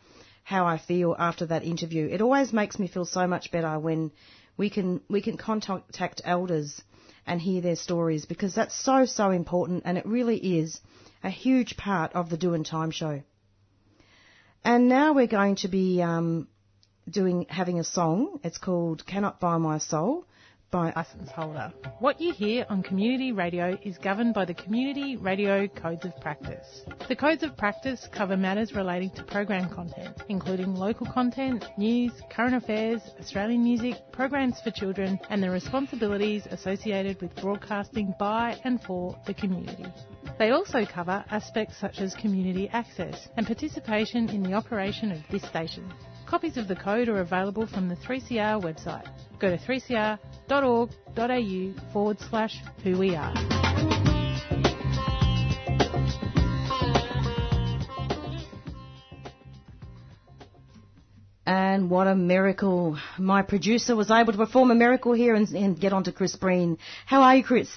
how 0.42 0.66
I 0.66 0.79
feel 0.79 1.16
after 1.18 1.46
that 1.46 1.64
interview. 1.64 2.09
It 2.11 2.20
always 2.20 2.53
makes 2.53 2.79
me 2.79 2.87
feel 2.87 3.05
so 3.05 3.27
much 3.27 3.50
better 3.50 3.79
when 3.79 4.12
we 4.57 4.70
can 4.70 5.00
we 5.09 5.20
can 5.20 5.37
contact 5.37 6.20
elders 6.24 6.83
and 7.27 7.40
hear 7.40 7.61
their 7.61 7.77
stories 7.77 8.27
because 8.27 8.55
that's 8.55 8.74
so 8.74 9.07
so 9.07 9.31
important 9.31 9.83
and 9.87 9.96
it 9.96 10.07
really 10.07 10.59
is 10.59 10.81
a 11.22 11.31
huge 11.31 11.77
part 11.77 12.12
of 12.12 12.29
the 12.29 12.37
Doing 12.37 12.64
Time 12.64 12.90
show. 12.90 13.22
And 14.62 14.88
now 14.88 15.12
we're 15.12 15.27
going 15.27 15.57
to 15.57 15.68
be 15.68 16.03
um, 16.03 16.48
doing 17.09 17.46
having 17.48 17.81
a 17.81 17.85
song. 17.85 18.40
It's 18.44 18.59
called 18.59 19.07
"Cannot 19.07 19.40
Buy 19.40 19.59
My 19.59 19.79
Soul" 19.79 20.27
by 20.70 20.92
license 20.96 21.31
holder. 21.31 21.72
What 22.00 22.20
you 22.20 22.33
hear 22.33 22.66
on 22.68 22.83
community 22.83 23.33
radio 23.33 23.79
is 23.83 23.96
governed 23.98 24.35
by 24.35 24.44
the 24.44 24.55
Community 24.55 25.16
Radio 25.16 25.68
Codes 25.68 26.05
of 26.05 26.16
Practice. 26.20 26.83
The 27.09 27.16
Codes 27.16 27.42
of 27.42 27.57
Practice 27.57 28.09
cover 28.12 28.37
matters 28.37 28.74
relating 28.74 29.11
to 29.11 29.22
program 29.22 29.68
content, 29.72 30.22
including 30.29 30.74
local 30.74 31.07
content, 31.07 31.64
news, 31.79 32.12
current 32.31 32.55
affairs, 32.55 33.00
Australian 33.20 33.62
music, 33.62 33.94
programs 34.12 34.61
for 34.61 34.70
children, 34.70 35.18
and 35.31 35.42
the 35.42 35.50
responsibilities 35.50 36.46
associated 36.50 37.20
with 37.20 37.35
broadcasting 37.37 38.14
by 38.18 38.57
and 38.64 38.83
for 38.83 39.16
the 39.27 39.35
community. 39.35 39.87
They 40.38 40.50
also 40.50 40.85
cover 40.85 41.24
aspects 41.31 41.79
such 41.79 42.00
as 42.00 42.14
community 42.14 42.68
access 42.72 43.29
and 43.37 43.46
participation 43.46 44.29
in 44.31 44.42
the 44.42 44.55
operation 44.55 45.12
of 45.12 45.20
this 45.31 45.42
station. 45.44 45.92
Copies 46.35 46.57
of 46.57 46.66
the 46.66 46.75
code 46.75 47.09
are 47.09 47.20
available 47.20 47.64
from 47.64 47.88
the 47.88 47.94
3CR 47.94 48.61
website. 48.61 49.07
Go 49.38 49.51
to 49.51 49.57
3cr.org.au 49.57 51.92
forward 51.92 52.18
slash 52.29 52.61
who 52.83 52.99
we 52.99 53.14
are. 53.14 53.33
And 61.47 61.88
what 61.88 62.09
a 62.09 62.16
miracle. 62.16 62.99
My 63.16 63.42
producer 63.42 63.94
was 63.94 64.11
able 64.11 64.33
to 64.33 64.38
perform 64.38 64.73
a 64.73 64.75
miracle 64.75 65.12
here 65.12 65.37
and, 65.37 65.49
and 65.51 65.79
get 65.79 65.92
onto 65.92 66.11
Chris 66.11 66.35
Breen. 66.35 66.79
How 67.07 67.23
are 67.23 67.37
you, 67.37 67.44
Chris? 67.44 67.68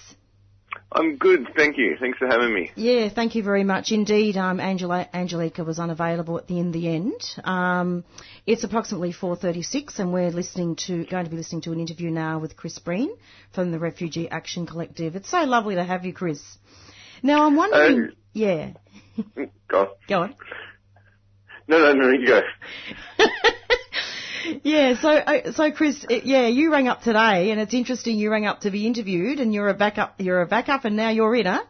I'm 0.90 1.18
good, 1.18 1.48
thank 1.56 1.78
you. 1.78 1.98
Thanks 2.00 2.18
for 2.18 2.28
having 2.28 2.54
me. 2.54 2.72
Yeah, 2.76 3.10
thank 3.10 3.36
you 3.36 3.44
very 3.44 3.66
much 3.66 3.92
indeed. 3.92 4.38
Um, 4.38 4.60
Angela, 4.62 5.08
Angelica 5.14 5.64
was 5.66 5.80
unavailable 5.80 6.38
at 6.38 6.48
the 6.48 6.60
in 6.60 6.72
the 6.72 6.88
end. 6.88 7.22
Um, 7.44 8.06
it's 8.46 8.64
approximately 8.64 9.12
4:36, 9.12 10.00
and 10.00 10.14
we're 10.14 10.30
listening 10.32 10.78
to 10.88 11.04
going 11.06 11.26
to 11.26 11.30
be 11.30 11.36
listening 11.36 11.62
to 11.64 11.74
an 11.74 11.80
interview 11.82 12.10
now 12.10 12.40
with 12.40 12.56
Chris 12.56 12.80
Breen 12.80 13.10
from 13.54 13.72
the 13.72 13.80
Refugee 13.80 14.30
Action 14.30 14.66
Collective. 14.66 15.16
It's 15.18 15.30
so 15.30 15.42
lovely 15.44 15.76
to 15.76 15.84
have 15.84 16.06
you, 16.06 16.14
Chris. 16.14 16.42
Now 17.22 17.46
I'm 17.46 17.56
wondering, 17.58 18.10
Uh, 18.12 18.16
yeah, 18.34 18.72
Go 19.68 19.80
on. 19.80 19.88
go 20.08 20.22
on. 20.22 20.36
No, 21.68 21.80
no, 21.80 21.92
no, 21.94 22.10
you 22.12 22.26
go. 22.28 22.42
Yeah, 24.64 25.00
so 25.00 25.10
uh, 25.10 25.52
so 25.52 25.72
Chris, 25.72 26.06
uh, 26.10 26.16
yeah, 26.24 26.48
you 26.48 26.72
rang 26.72 26.88
up 26.88 27.02
today, 27.02 27.52
and 27.52 27.60
it's 27.60 27.74
interesting. 27.74 28.18
You 28.18 28.32
rang 28.32 28.46
up 28.46 28.62
to 28.62 28.72
be 28.72 28.86
interviewed, 28.86 29.40
and 29.40 29.54
you're 29.54 29.70
a 29.70 29.74
backup. 29.74 30.16
You're 30.20 30.42
a 30.42 30.48
backup, 30.48 30.86
and 30.86 30.96
now 30.96 31.10
you're 31.10 31.36
in, 31.36 31.46
huh? 31.46 31.64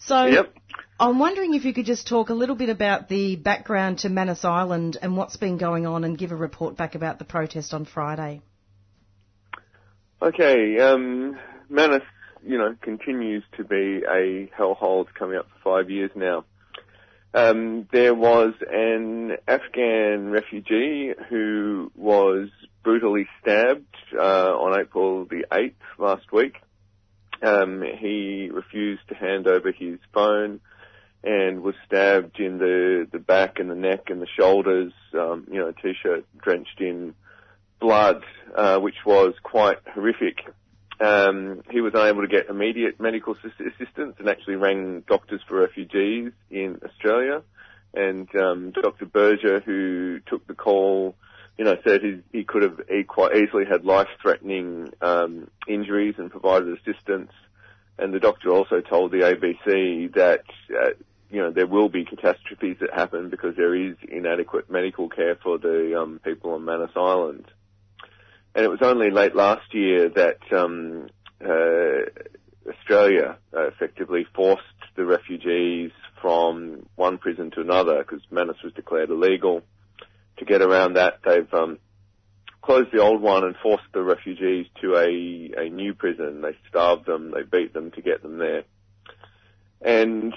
So 0.00 0.24
Yep. 0.24 0.54
I'm 0.98 1.18
wondering 1.18 1.54
if 1.54 1.64
you 1.64 1.72
could 1.72 1.86
just 1.86 2.06
talk 2.06 2.28
a 2.28 2.34
little 2.34 2.56
bit 2.56 2.68
about 2.68 3.08
the 3.08 3.36
background 3.36 4.00
to 4.00 4.08
Manus 4.08 4.44
Island 4.44 4.98
and 5.00 5.16
what's 5.16 5.36
been 5.36 5.56
going 5.56 5.86
on, 5.86 6.04
and 6.04 6.18
give 6.18 6.32
a 6.32 6.36
report 6.36 6.76
back 6.76 6.94
about 6.94 7.18
the 7.18 7.24
protest 7.24 7.72
on 7.72 7.84
Friday. 7.84 8.42
Okay, 10.20 10.78
um, 10.78 11.38
Manus, 11.70 12.02
you 12.42 12.58
know, 12.58 12.76
continues 12.82 13.42
to 13.56 13.64
be 13.64 14.02
a 14.06 14.50
hellhole. 14.58 15.06
It's 15.06 15.16
coming 15.16 15.38
up 15.38 15.46
for 15.62 15.78
five 15.78 15.90
years 15.90 16.10
now. 16.14 16.44
Um, 17.32 17.86
there 17.92 18.14
was 18.14 18.54
an 18.68 19.36
Afghan 19.46 20.30
refugee 20.30 21.12
who 21.28 21.92
was 21.94 22.48
brutally 22.82 23.28
stabbed 23.40 23.94
uh, 24.18 24.20
on 24.20 24.80
April 24.80 25.24
the 25.26 25.44
8th 25.52 25.74
last 25.98 26.32
week. 26.32 26.56
Um, 27.42 27.82
he 27.82 28.50
refused 28.52 29.02
to 29.08 29.14
hand 29.14 29.46
over 29.46 29.70
his 29.70 29.98
phone 30.12 30.60
and 31.22 31.62
was 31.62 31.74
stabbed 31.86 32.40
in 32.40 32.58
the, 32.58 33.06
the 33.12 33.18
back 33.18 33.58
and 33.58 33.70
the 33.70 33.74
neck 33.74 34.08
and 34.08 34.20
the 34.20 34.26
shoulders, 34.38 34.92
um, 35.14 35.46
you 35.50 35.60
know, 35.60 35.68
a 35.68 35.72
t-shirt 35.72 36.24
drenched 36.42 36.80
in 36.80 37.14
blood, 37.78 38.22
uh, 38.54 38.78
which 38.78 38.96
was 39.06 39.34
quite 39.42 39.78
horrific. 39.94 40.38
Um, 41.00 41.62
he 41.70 41.80
was 41.80 41.94
unable 41.94 42.20
to 42.20 42.28
get 42.28 42.50
immediate 42.50 43.00
medical 43.00 43.34
assi- 43.34 43.72
assistance 43.72 44.16
and 44.18 44.28
actually 44.28 44.56
rang 44.56 45.02
Doctors 45.08 45.40
for 45.48 45.60
Refugees 45.60 46.32
in 46.50 46.78
Australia. 46.84 47.42
And 47.94 48.28
um, 48.36 48.70
Dr. 48.72 49.06
Berger, 49.06 49.60
who 49.60 50.20
took 50.26 50.46
the 50.46 50.54
call, 50.54 51.16
you 51.56 51.64
know, 51.64 51.76
said 51.86 52.02
he, 52.02 52.20
he 52.32 52.44
could 52.44 52.62
have 52.62 52.80
he 52.88 53.02
quite 53.04 53.34
easily 53.34 53.64
had 53.64 53.84
life-threatening 53.84 54.92
um, 55.00 55.50
injuries 55.66 56.16
and 56.18 56.30
provided 56.30 56.68
assistance. 56.78 57.32
And 57.98 58.12
the 58.14 58.20
doctor 58.20 58.50
also 58.50 58.80
told 58.80 59.10
the 59.10 59.18
ABC 59.18 60.14
that, 60.14 60.44
uh, 60.70 60.90
you 61.30 61.40
know, 61.40 61.50
there 61.50 61.66
will 61.66 61.88
be 61.88 62.04
catastrophes 62.04 62.76
that 62.80 62.92
happen 62.94 63.30
because 63.30 63.56
there 63.56 63.74
is 63.74 63.96
inadequate 64.06 64.70
medical 64.70 65.08
care 65.08 65.36
for 65.36 65.58
the 65.58 65.98
um, 65.98 66.20
people 66.22 66.52
on 66.52 66.64
Manus 66.64 66.92
Island. 66.94 67.46
And 68.54 68.64
it 68.64 68.68
was 68.68 68.82
only 68.82 69.10
late 69.10 69.34
last 69.34 69.72
year 69.72 70.08
that 70.08 70.38
um, 70.52 71.08
uh, 71.44 72.70
Australia 72.70 73.36
uh, 73.56 73.68
effectively 73.68 74.26
forced 74.34 74.64
the 74.96 75.04
refugees 75.04 75.92
from 76.20 76.86
one 76.96 77.18
prison 77.18 77.50
to 77.52 77.60
another 77.60 77.98
because 77.98 78.20
Manus 78.30 78.56
was 78.62 78.72
declared 78.72 79.10
illegal. 79.10 79.62
To 80.38 80.44
get 80.44 80.62
around 80.62 80.94
that, 80.94 81.20
they've 81.24 81.52
um, 81.52 81.78
closed 82.62 82.90
the 82.92 83.00
old 83.00 83.20
one 83.20 83.44
and 83.44 83.54
forced 83.62 83.84
the 83.92 84.02
refugees 84.02 84.66
to 84.80 84.96
a, 84.96 85.66
a 85.66 85.70
new 85.70 85.94
prison. 85.94 86.42
They 86.42 86.56
starved 86.68 87.06
them, 87.06 87.32
they 87.32 87.42
beat 87.42 87.72
them 87.72 87.90
to 87.92 88.02
get 88.02 88.22
them 88.22 88.38
there. 88.38 88.64
And 89.82 90.34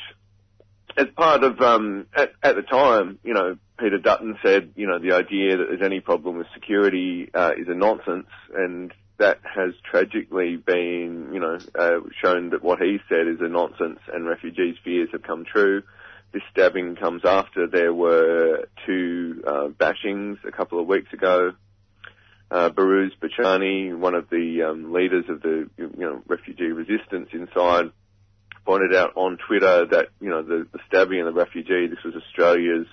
as 0.97 1.07
part 1.15 1.43
of, 1.43 1.59
um, 1.61 2.07
at, 2.15 2.31
at 2.41 2.55
the 2.55 2.61
time, 2.61 3.19
you 3.23 3.33
know, 3.33 3.57
Peter 3.83 3.97
Dutton 3.97 4.39
said, 4.41 4.71
you 4.77 4.87
know, 4.87 4.97
the 4.97 5.11
idea 5.11 5.57
that 5.57 5.65
there's 5.67 5.81
any 5.83 5.99
problem 5.99 6.37
with 6.37 6.47
security 6.53 7.29
uh, 7.33 7.51
is 7.57 7.67
a 7.67 7.73
nonsense, 7.73 8.29
and 8.55 8.93
that 9.17 9.41
has 9.43 9.73
tragically 9.83 10.55
been, 10.55 11.31
you 11.33 11.39
know, 11.41 11.57
uh, 11.77 11.99
shown 12.23 12.51
that 12.51 12.63
what 12.63 12.79
he 12.79 12.99
said 13.09 13.27
is 13.27 13.41
a 13.41 13.49
nonsense, 13.49 13.99
and 14.13 14.25
refugees' 14.25 14.77
fears 14.85 15.09
have 15.11 15.23
come 15.23 15.43
true. 15.43 15.83
This 16.31 16.43
stabbing 16.49 16.95
comes 16.95 17.23
after 17.25 17.67
there 17.67 17.93
were 17.93 18.69
two 18.85 19.43
uh, 19.45 19.67
bashings 19.67 20.37
a 20.47 20.51
couple 20.53 20.79
of 20.79 20.87
weeks 20.87 21.11
ago. 21.11 21.51
Uh, 22.49 22.69
Behrouz 22.69 23.11
Boochani, 23.21 23.93
one 23.97 24.15
of 24.15 24.29
the 24.29 24.61
um, 24.63 24.93
leaders 24.93 25.25
of 25.27 25.41
the, 25.41 25.69
you 25.77 25.91
know, 25.97 26.21
refugee 26.25 26.71
resistance 26.71 27.27
inside, 27.33 27.91
pointed 28.65 28.95
out 28.95 29.11
on 29.17 29.37
Twitter 29.45 29.85
that, 29.87 30.07
you 30.21 30.29
know, 30.29 30.41
the, 30.41 30.65
the 30.71 30.79
stabbing 30.87 31.19
of 31.19 31.25
the 31.25 31.33
refugee, 31.33 31.87
this 31.87 31.99
was 32.05 32.13
Australia's 32.15 32.87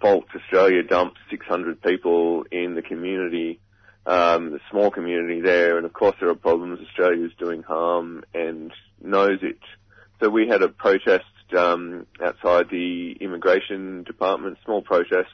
fault. 0.00 0.24
Australia 0.34 0.82
dumped 0.82 1.18
600 1.30 1.82
people 1.82 2.44
in 2.50 2.74
the 2.74 2.82
community, 2.82 3.60
um, 4.06 4.52
the 4.52 4.60
small 4.70 4.90
community 4.90 5.40
there, 5.40 5.76
and 5.76 5.86
of 5.86 5.92
course 5.92 6.16
there 6.20 6.28
are 6.28 6.34
problems. 6.34 6.80
Australia 6.80 7.24
is 7.24 7.32
doing 7.38 7.62
harm 7.62 8.24
and 8.34 8.72
knows 9.02 9.38
it. 9.42 9.58
So 10.20 10.28
we 10.28 10.48
had 10.48 10.62
a 10.62 10.68
protest 10.68 11.24
um, 11.56 12.06
outside 12.22 12.66
the 12.70 13.16
immigration 13.20 14.04
department, 14.04 14.58
small 14.64 14.82
protest, 14.82 15.30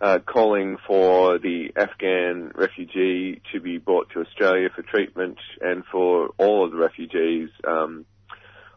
uh, 0.00 0.18
calling 0.24 0.76
for 0.86 1.38
the 1.38 1.72
Afghan 1.76 2.52
refugee 2.54 3.40
to 3.52 3.60
be 3.60 3.78
brought 3.78 4.10
to 4.10 4.20
Australia 4.20 4.68
for 4.74 4.82
treatment 4.82 5.38
and 5.60 5.82
for 5.90 6.30
all 6.38 6.64
of 6.64 6.70
the 6.70 6.76
refugees 6.76 7.50
um, 7.66 8.04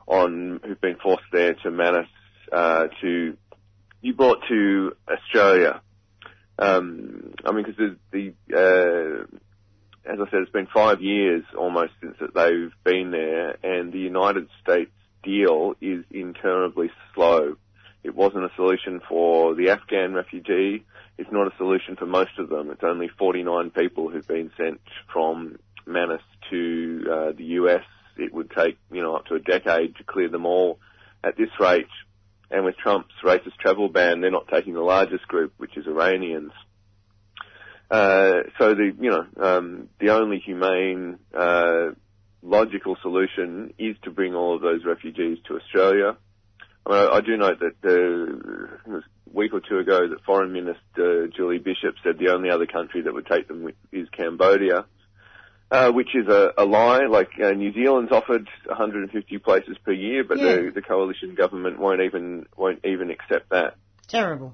on 0.07 0.59
who've 0.65 0.81
been 0.81 0.97
forced 0.97 1.23
there 1.31 1.53
to 1.53 1.69
Manus 1.69 2.07
uh, 2.51 2.87
to 3.01 3.37
be 4.01 4.11
brought 4.11 4.39
to 4.49 4.95
Australia. 5.07 5.81
Um, 6.57 7.33
I 7.45 7.51
mean, 7.51 7.65
because 7.65 7.95
the, 8.11 8.33
the 8.51 9.27
uh, 9.27 9.37
as 10.11 10.19
I 10.19 10.29
said, 10.31 10.41
it's 10.41 10.51
been 10.51 10.67
five 10.73 11.01
years 11.01 11.43
almost 11.57 11.93
since 12.01 12.15
that 12.19 12.33
they've 12.33 12.73
been 12.83 13.11
there, 13.11 13.57
and 13.63 13.93
the 13.93 13.99
United 13.99 14.47
States 14.61 14.91
deal 15.23 15.73
is 15.79 16.03
interminably 16.11 16.89
slow. 17.13 17.55
It 18.03 18.15
wasn't 18.15 18.45
a 18.45 18.49
solution 18.55 19.01
for 19.07 19.53
the 19.53 19.69
Afghan 19.69 20.13
refugee. 20.13 20.83
It's 21.17 21.31
not 21.31 21.47
a 21.47 21.57
solution 21.57 21.95
for 21.95 22.07
most 22.07 22.39
of 22.39 22.49
them. 22.49 22.71
It's 22.71 22.83
only 22.83 23.09
49 23.19 23.69
people 23.71 24.09
who've 24.09 24.27
been 24.27 24.51
sent 24.57 24.81
from 25.13 25.59
Manus 25.85 26.21
to 26.49 27.03
uh, 27.05 27.31
the 27.37 27.43
US. 27.43 27.83
It 28.17 28.33
would 28.33 28.49
take, 28.51 28.77
you 28.91 29.01
know, 29.01 29.15
up 29.15 29.25
to 29.27 29.35
a 29.35 29.39
decade 29.39 29.95
to 29.97 30.03
clear 30.03 30.29
them 30.29 30.45
all 30.45 30.79
at 31.23 31.37
this 31.37 31.49
rate. 31.59 31.87
And 32.51 32.65
with 32.65 32.75
Trump's 32.77 33.15
racist 33.23 33.55
travel 33.59 33.87
ban, 33.87 34.19
they're 34.21 34.29
not 34.29 34.49
taking 34.49 34.73
the 34.73 34.81
largest 34.81 35.27
group, 35.27 35.53
which 35.57 35.77
is 35.77 35.87
Iranians. 35.87 36.51
Uh, 37.89 38.43
so 38.59 38.75
the, 38.75 38.91
you 38.99 39.09
know, 39.09 39.25
um, 39.41 39.89
the 39.99 40.09
only 40.09 40.39
humane, 40.39 41.17
uh, 41.33 41.91
logical 42.43 42.97
solution 43.01 43.73
is 43.77 43.95
to 44.03 44.11
bring 44.11 44.35
all 44.35 44.55
of 44.55 44.61
those 44.61 44.83
refugees 44.85 45.37
to 45.47 45.55
Australia. 45.57 46.17
I, 46.85 46.89
mean, 46.89 46.99
I, 46.99 47.15
I 47.17 47.21
do 47.21 47.37
note 47.37 47.59
that 47.59 47.75
uh, 47.85 48.97
a 48.97 49.01
week 49.31 49.53
or 49.53 49.61
two 49.61 49.77
ago 49.79 50.07
that 50.07 50.23
Foreign 50.25 50.51
Minister 50.51 51.27
Julie 51.27 51.59
Bishop 51.59 51.95
said 52.03 52.17
the 52.17 52.33
only 52.33 52.49
other 52.49 52.65
country 52.65 53.01
that 53.03 53.13
would 53.13 53.27
take 53.27 53.47
them 53.47 53.69
is 53.91 54.07
Cambodia, 54.09 54.85
uh, 55.71 55.91
which 55.91 56.13
is 56.13 56.27
a, 56.27 56.51
a 56.57 56.65
lie. 56.65 57.05
Like 57.05 57.29
uh, 57.43 57.51
New 57.51 57.73
Zealand's 57.73 58.11
offered 58.11 58.47
150 58.65 59.37
places 59.39 59.77
per 59.83 59.93
year, 59.93 60.23
but 60.23 60.37
Yeah. 60.37 60.55
the, 60.55 60.71
the 60.75 60.81
coalition 60.81 61.33
government 61.35 61.79
won't 61.79 62.01
even 62.01 62.45
won't 62.57 62.83
even 62.85 63.09
accept 63.09 63.49
that. 63.49 63.75
Terrible. 64.07 64.53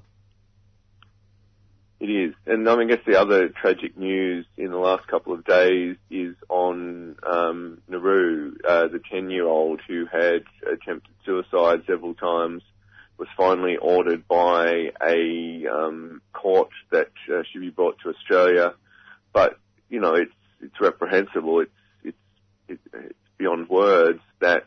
It 1.99 2.11
is. 2.11 2.35
And 2.45 2.69
I 2.69 2.75
mean, 2.75 2.91
I 2.91 2.95
guess 2.95 3.03
the 3.07 3.19
other 3.19 3.49
tragic 3.49 3.97
news 3.97 4.45
in 4.55 4.69
the 4.69 4.77
last 4.77 5.07
couple 5.07 5.33
of 5.33 5.43
days 5.43 5.95
is 6.11 6.35
on 6.47 7.15
um, 7.27 7.81
Nauru, 7.87 8.53
uh, 8.67 8.87
the 8.87 8.99
10-year-old 9.11 9.81
who 9.87 10.05
had 10.05 10.43
attempted 10.71 11.11
suicide 11.25 11.81
several 11.87 12.13
times 12.13 12.61
was 13.17 13.27
finally 13.35 13.77
ordered 13.77 14.27
by 14.27 14.91
a 15.03 15.65
um, 15.67 16.21
court 16.33 16.69
that 16.91 17.09
uh, 17.33 17.41
she 17.51 17.57
be 17.57 17.71
brought 17.71 17.97
to 18.03 18.09
Australia. 18.09 18.75
But, 19.33 19.57
you 19.89 19.99
know, 19.99 20.13
it's, 20.13 20.31
it's 20.61 20.79
reprehensible. 20.79 21.61
It's, 21.61 21.71
it's, 22.03 22.17
it's, 22.67 22.81
it's 22.93 23.19
beyond 23.37 23.69
words 23.69 24.19
that 24.39 24.65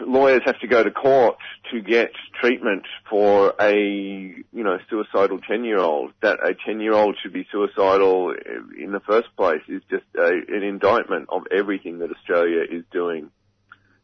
lawyers 0.00 0.42
have 0.44 0.58
to 0.60 0.66
go 0.66 0.82
to 0.82 0.90
court 0.90 1.36
to 1.70 1.80
get 1.80 2.10
treatment 2.40 2.84
for 3.08 3.54
a 3.60 3.74
you 3.74 4.44
know 4.52 4.78
suicidal 4.90 5.38
10 5.38 5.64
year 5.64 5.78
old 5.78 6.12
that 6.20 6.38
a 6.42 6.54
10 6.66 6.80
year 6.80 6.92
old 6.94 7.16
should 7.22 7.32
be 7.32 7.46
suicidal 7.50 8.34
in 8.78 8.92
the 8.92 9.00
first 9.00 9.28
place 9.36 9.62
is 9.68 9.82
just 9.90 10.04
a, 10.16 10.28
an 10.48 10.62
indictment 10.62 11.28
of 11.28 11.42
everything 11.50 11.98
that 11.98 12.10
Australia 12.10 12.62
is 12.68 12.84
doing. 12.92 13.30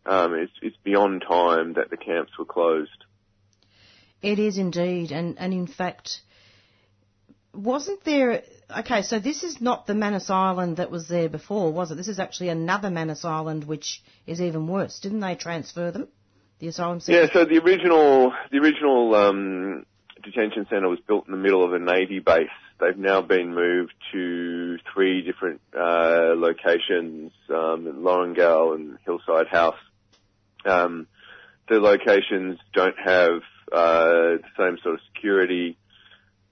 Um, 0.06 0.34
it's, 0.34 0.52
it's 0.62 0.76
beyond 0.82 1.22
time 1.28 1.74
that 1.74 1.90
the 1.90 1.96
camps 1.96 2.32
were 2.38 2.46
closed. 2.46 3.04
It 4.22 4.38
is 4.38 4.58
indeed, 4.58 5.12
and, 5.12 5.38
and 5.38 5.52
in 5.52 5.66
fact, 5.66 6.22
wasn't 7.54 8.04
there? 8.04 8.42
Okay, 8.78 9.02
so 9.02 9.18
this 9.18 9.42
is 9.42 9.60
not 9.60 9.86
the 9.86 9.94
Manus 9.94 10.30
Island 10.30 10.76
that 10.76 10.90
was 10.90 11.08
there 11.08 11.28
before, 11.28 11.72
was 11.72 11.90
it? 11.90 11.96
This 11.96 12.08
is 12.08 12.20
actually 12.20 12.48
another 12.48 12.90
Manus 12.90 13.24
Island, 13.24 13.64
which 13.64 14.02
is 14.26 14.40
even 14.40 14.66
worse. 14.66 15.00
Didn't 15.00 15.20
they 15.20 15.34
transfer 15.34 15.90
them? 15.90 16.08
The 16.60 16.68
asylum 16.68 17.00
Yeah, 17.06 17.26
so 17.32 17.46
the 17.46 17.58
original 17.58 18.34
the 18.52 18.58
original 18.58 19.14
um, 19.14 19.86
detention 20.22 20.66
centre 20.68 20.88
was 20.88 21.00
built 21.00 21.26
in 21.26 21.32
the 21.32 21.38
middle 21.38 21.64
of 21.64 21.72
a 21.72 21.78
navy 21.78 22.18
base. 22.18 22.48
They've 22.78 22.96
now 22.96 23.22
been 23.22 23.54
moved 23.54 23.94
to 24.12 24.78
three 24.92 25.22
different 25.22 25.60
uh, 25.74 26.34
locations 26.36 27.32
um, 27.48 27.86
and 27.86 28.98
Hillside 29.04 29.48
House. 29.48 29.76
Um, 30.66 31.06
the 31.68 31.80
locations 31.80 32.58
don't 32.74 32.98
have 32.98 33.40
uh, 33.72 34.36
the 34.36 34.50
same 34.58 34.78
sort 34.82 34.94
of 34.94 35.00
security. 35.14 35.78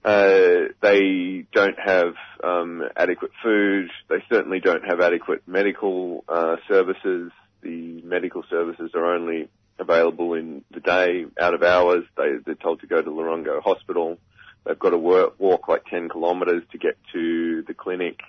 Uh, 0.03 0.71
they 0.81 1.45
don't 1.51 1.77
have 1.77 2.13
um, 2.43 2.83
adequate 2.95 3.31
food. 3.43 3.89
They 4.09 4.23
certainly 4.29 4.59
don't 4.59 4.83
have 4.83 5.01
adequate 5.01 5.47
medical 5.47 6.23
uh, 6.27 6.55
services. 6.67 7.31
The 7.61 8.01
medical 8.03 8.43
services 8.49 8.91
are 8.95 9.13
only 9.13 9.49
available 9.77 10.33
in 10.33 10.63
the 10.71 10.79
day, 10.79 11.25
out 11.39 11.53
of 11.53 11.63
hours. 11.63 12.03
They, 12.15 12.37
they're 12.45 12.55
told 12.55 12.81
to 12.81 12.87
go 12.87 13.01
to 13.01 13.09
Lorengau 13.09 13.61
Hospital. 13.61 14.17
They've 14.65 14.79
got 14.79 14.91
to 14.91 14.97
work, 14.97 15.39
walk 15.39 15.67
like 15.67 15.85
10 15.85 16.09
kilometres 16.09 16.63
to 16.71 16.77
get 16.77 16.97
to 17.13 17.63
the 17.67 17.73
clinic. 17.73 18.19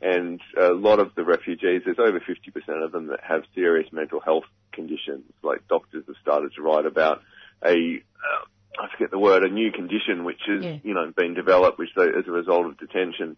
And 0.00 0.40
a 0.60 0.68
lot 0.68 1.00
of 1.00 1.14
the 1.14 1.24
refugees, 1.24 1.82
there's 1.84 1.98
over 1.98 2.20
50% 2.20 2.84
of 2.84 2.92
them 2.92 3.06
that 3.08 3.20
have 3.22 3.42
serious 3.54 3.90
mental 3.92 4.20
health 4.20 4.44
conditions. 4.72 5.24
Like 5.42 5.66
doctors 5.68 6.04
have 6.06 6.16
started 6.20 6.52
to 6.54 6.62
write 6.62 6.86
about 6.86 7.22
a, 7.64 7.72
uh, 7.72 8.44
I 8.78 8.88
forget 8.92 9.10
the 9.10 9.18
word, 9.18 9.42
a 9.42 9.48
new 9.48 9.72
condition 9.72 10.24
which 10.24 10.40
has, 10.46 10.64
Yeah. 10.64 10.78
you 10.82 10.94
know, 10.94 11.12
been 11.16 11.34
developed 11.34 11.78
which 11.78 11.90
they, 11.96 12.04
as 12.04 12.26
a 12.26 12.30
result 12.30 12.66
of 12.66 12.78
detention. 12.78 13.36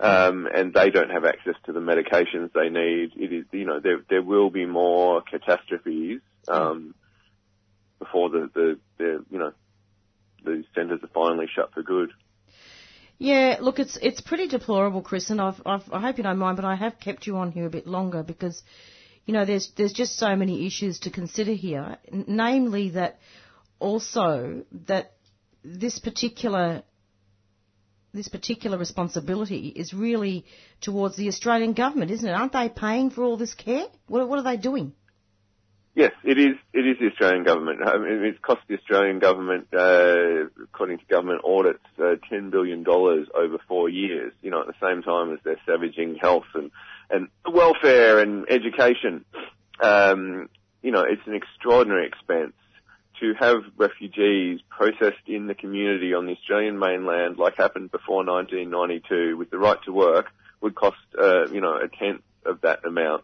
Um, 0.00 0.48
and 0.52 0.74
they 0.74 0.90
don't 0.90 1.10
have 1.10 1.24
access 1.24 1.54
to 1.66 1.72
the 1.72 1.80
medications 1.80 2.52
they 2.52 2.68
need. 2.70 3.12
It 3.16 3.32
is, 3.32 3.44
you 3.52 3.64
know, 3.64 3.78
there, 3.78 4.00
there 4.10 4.22
will 4.22 4.50
be 4.50 4.66
more 4.66 5.22
catastrophes, 5.22 6.20
um, 6.48 6.94
before 8.00 8.30
the, 8.30 8.50
the, 8.52 8.78
the, 8.98 9.24
you 9.30 9.38
know, 9.38 9.52
the 10.44 10.64
centres 10.74 11.00
are 11.04 11.10
finally 11.14 11.46
shut 11.54 11.72
for 11.72 11.82
good. 11.82 12.10
Yeah, 13.18 13.58
look, 13.60 13.78
it's 13.78 13.96
it's 14.02 14.20
pretty 14.20 14.48
deplorable, 14.48 15.02
Chris, 15.02 15.30
and 15.30 15.40
I've, 15.40 15.62
I've, 15.64 15.84
I 15.92 16.00
hope 16.00 16.16
you 16.18 16.24
don't 16.24 16.38
mind, 16.38 16.56
but 16.56 16.64
I 16.64 16.74
have 16.74 16.98
kept 16.98 17.24
you 17.28 17.36
on 17.36 17.52
here 17.52 17.66
a 17.66 17.70
bit 17.70 17.86
longer 17.86 18.24
because, 18.24 18.60
you 19.26 19.32
know, 19.32 19.44
there's 19.44 19.70
there's 19.76 19.92
just 19.92 20.16
so 20.18 20.34
many 20.34 20.66
issues 20.66 20.98
to 21.00 21.10
consider 21.10 21.52
here. 21.52 21.98
Namely, 22.10 22.90
that 22.90 23.20
also 23.82 24.62
that 24.86 25.12
this 25.64 25.98
particular 25.98 26.82
this 28.14 28.28
particular 28.28 28.76
responsibility 28.76 29.68
is 29.68 29.94
really 29.94 30.44
towards 30.82 31.16
the 31.16 31.28
Australian 31.28 31.72
government, 31.72 32.10
isn't 32.10 32.28
it? 32.28 32.32
Aren't 32.32 32.52
they 32.52 32.68
paying 32.68 33.08
for 33.08 33.24
all 33.24 33.38
this 33.38 33.54
care? 33.54 33.86
What, 34.06 34.28
what 34.28 34.38
are 34.38 34.42
they 34.42 34.58
doing? 34.58 34.92
Yes, 35.94 36.12
it 36.22 36.38
is. 36.38 36.56
It 36.74 36.86
is 36.86 36.96
the 37.00 37.06
Australian 37.06 37.44
government. 37.44 37.80
I 37.84 37.98
mean, 37.98 38.24
it's 38.24 38.38
cost 38.40 38.60
the 38.68 38.78
Australian 38.78 39.18
government, 39.18 39.68
uh, 39.72 40.48
according 40.62 40.98
to 40.98 41.04
government 41.06 41.42
audits, 41.44 41.84
uh, 41.98 42.16
ten 42.30 42.50
billion 42.50 42.82
dollars 42.82 43.28
over 43.34 43.58
four 43.68 43.88
years. 43.88 44.32
You 44.42 44.50
know, 44.50 44.60
at 44.60 44.66
the 44.66 44.80
same 44.80 45.02
time 45.02 45.32
as 45.32 45.38
they're 45.44 45.60
savaging 45.66 46.16
health 46.16 46.46
and 46.54 46.70
and 47.10 47.28
welfare 47.50 48.20
and 48.20 48.46
education. 48.50 49.24
Um, 49.82 50.48
you 50.82 50.92
know, 50.92 51.02
it's 51.02 51.26
an 51.26 51.34
extraordinary 51.34 52.06
expense 52.06 52.54
to 53.22 53.34
have 53.38 53.62
refugees 53.76 54.60
processed 54.68 55.28
in 55.28 55.46
the 55.46 55.54
community 55.54 56.12
on 56.12 56.26
the 56.26 56.32
Australian 56.32 56.76
mainland, 56.76 57.38
like 57.38 57.56
happened 57.56 57.92
before 57.92 58.24
1992, 58.24 59.36
with 59.36 59.48
the 59.50 59.58
right 59.58 59.78
to 59.84 59.92
work, 59.92 60.26
would 60.60 60.74
cost 60.74 60.96
uh, 61.18 61.46
you 61.46 61.60
know 61.60 61.76
a 61.76 61.88
tenth 61.88 62.22
of 62.44 62.60
that 62.62 62.84
amount. 62.84 63.22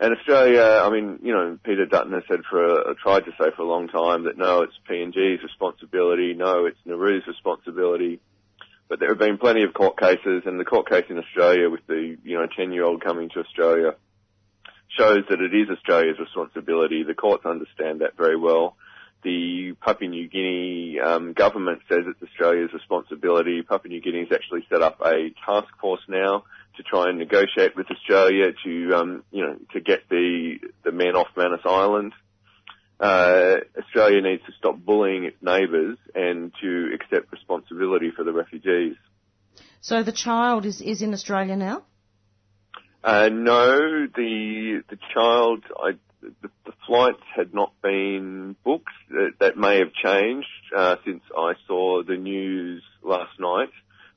And 0.00 0.16
Australia, 0.16 0.82
I 0.82 0.90
mean, 0.90 1.20
you 1.22 1.32
know, 1.32 1.58
Peter 1.62 1.86
Dutton 1.86 2.12
has 2.12 2.24
said 2.26 2.40
for 2.50 2.90
a, 2.90 2.94
tried 2.94 3.26
to 3.26 3.32
say 3.32 3.50
for 3.54 3.62
a 3.62 3.66
long 3.66 3.88
time 3.88 4.24
that 4.24 4.38
no, 4.38 4.62
it's 4.62 4.72
PNG's 4.90 5.42
responsibility, 5.42 6.34
no, 6.34 6.64
it's 6.66 6.78
Nauru's 6.86 7.26
responsibility. 7.26 8.18
But 8.88 8.98
there 8.98 9.10
have 9.10 9.18
been 9.18 9.38
plenty 9.38 9.62
of 9.62 9.74
court 9.74 9.98
cases, 9.98 10.42
and 10.46 10.58
the 10.58 10.64
court 10.64 10.88
case 10.88 11.04
in 11.08 11.18
Australia 11.18 11.70
with 11.70 11.86
the, 11.86 12.16
you 12.24 12.34
know, 12.34 12.46
10-year-old 12.46 13.04
coming 13.04 13.28
to 13.30 13.40
Australia 13.40 13.94
shows 14.98 15.24
that 15.30 15.40
it 15.40 15.54
is 15.54 15.70
Australia's 15.70 16.18
responsibility. 16.18 17.02
The 17.02 17.14
courts 17.14 17.46
understand 17.46 18.00
that 18.00 18.16
very 18.16 18.36
well. 18.36 18.76
The 19.22 19.74
Papua 19.80 20.10
New 20.10 20.28
Guinea 20.28 20.98
um, 21.00 21.32
government 21.32 21.80
says 21.88 22.00
it's 22.06 22.22
Australia's 22.22 22.72
responsibility. 22.72 23.62
Papua 23.62 23.88
New 23.88 24.00
Guinea 24.00 24.20
has 24.20 24.32
actually 24.32 24.66
set 24.68 24.82
up 24.82 25.00
a 25.00 25.30
task 25.46 25.68
force 25.80 26.00
now 26.08 26.44
to 26.76 26.82
try 26.82 27.08
and 27.08 27.18
negotiate 27.18 27.76
with 27.76 27.86
Australia 27.90 28.52
to, 28.64 28.94
um, 28.94 29.24
you 29.30 29.44
know, 29.44 29.56
to 29.72 29.80
get 29.80 30.08
the 30.08 30.56
the 30.84 30.92
men 30.92 31.14
off 31.14 31.28
Manus 31.36 31.60
Island. 31.64 32.12
Uh, 32.98 33.56
Australia 33.78 34.20
needs 34.20 34.44
to 34.46 34.52
stop 34.58 34.78
bullying 34.78 35.24
its 35.24 35.36
neighbours 35.42 35.98
and 36.14 36.52
to 36.60 36.90
accept 36.94 37.32
responsibility 37.32 38.12
for 38.14 38.22
the 38.22 38.32
refugees. 38.32 38.96
So 39.80 40.04
the 40.04 40.12
child 40.12 40.64
is, 40.64 40.80
is 40.80 41.02
in 41.02 41.12
Australia 41.12 41.56
now? 41.56 41.82
Uh, 43.02 43.28
no, 43.32 44.06
the 44.06 44.82
the 44.88 44.98
child, 45.12 45.64
I, 45.76 45.92
the, 46.22 46.50
the 46.64 46.72
flights 46.86 47.22
had 47.36 47.52
not 47.52 47.72
been 47.82 48.56
booked. 48.64 48.88
That, 49.10 49.32
that 49.40 49.56
may 49.56 49.78
have 49.78 49.92
changed 49.92 50.48
uh, 50.76 50.96
since 51.04 51.22
I 51.36 51.54
saw 51.66 52.02
the 52.02 52.16
news 52.16 52.82
last 53.02 53.38
night. 53.38 53.70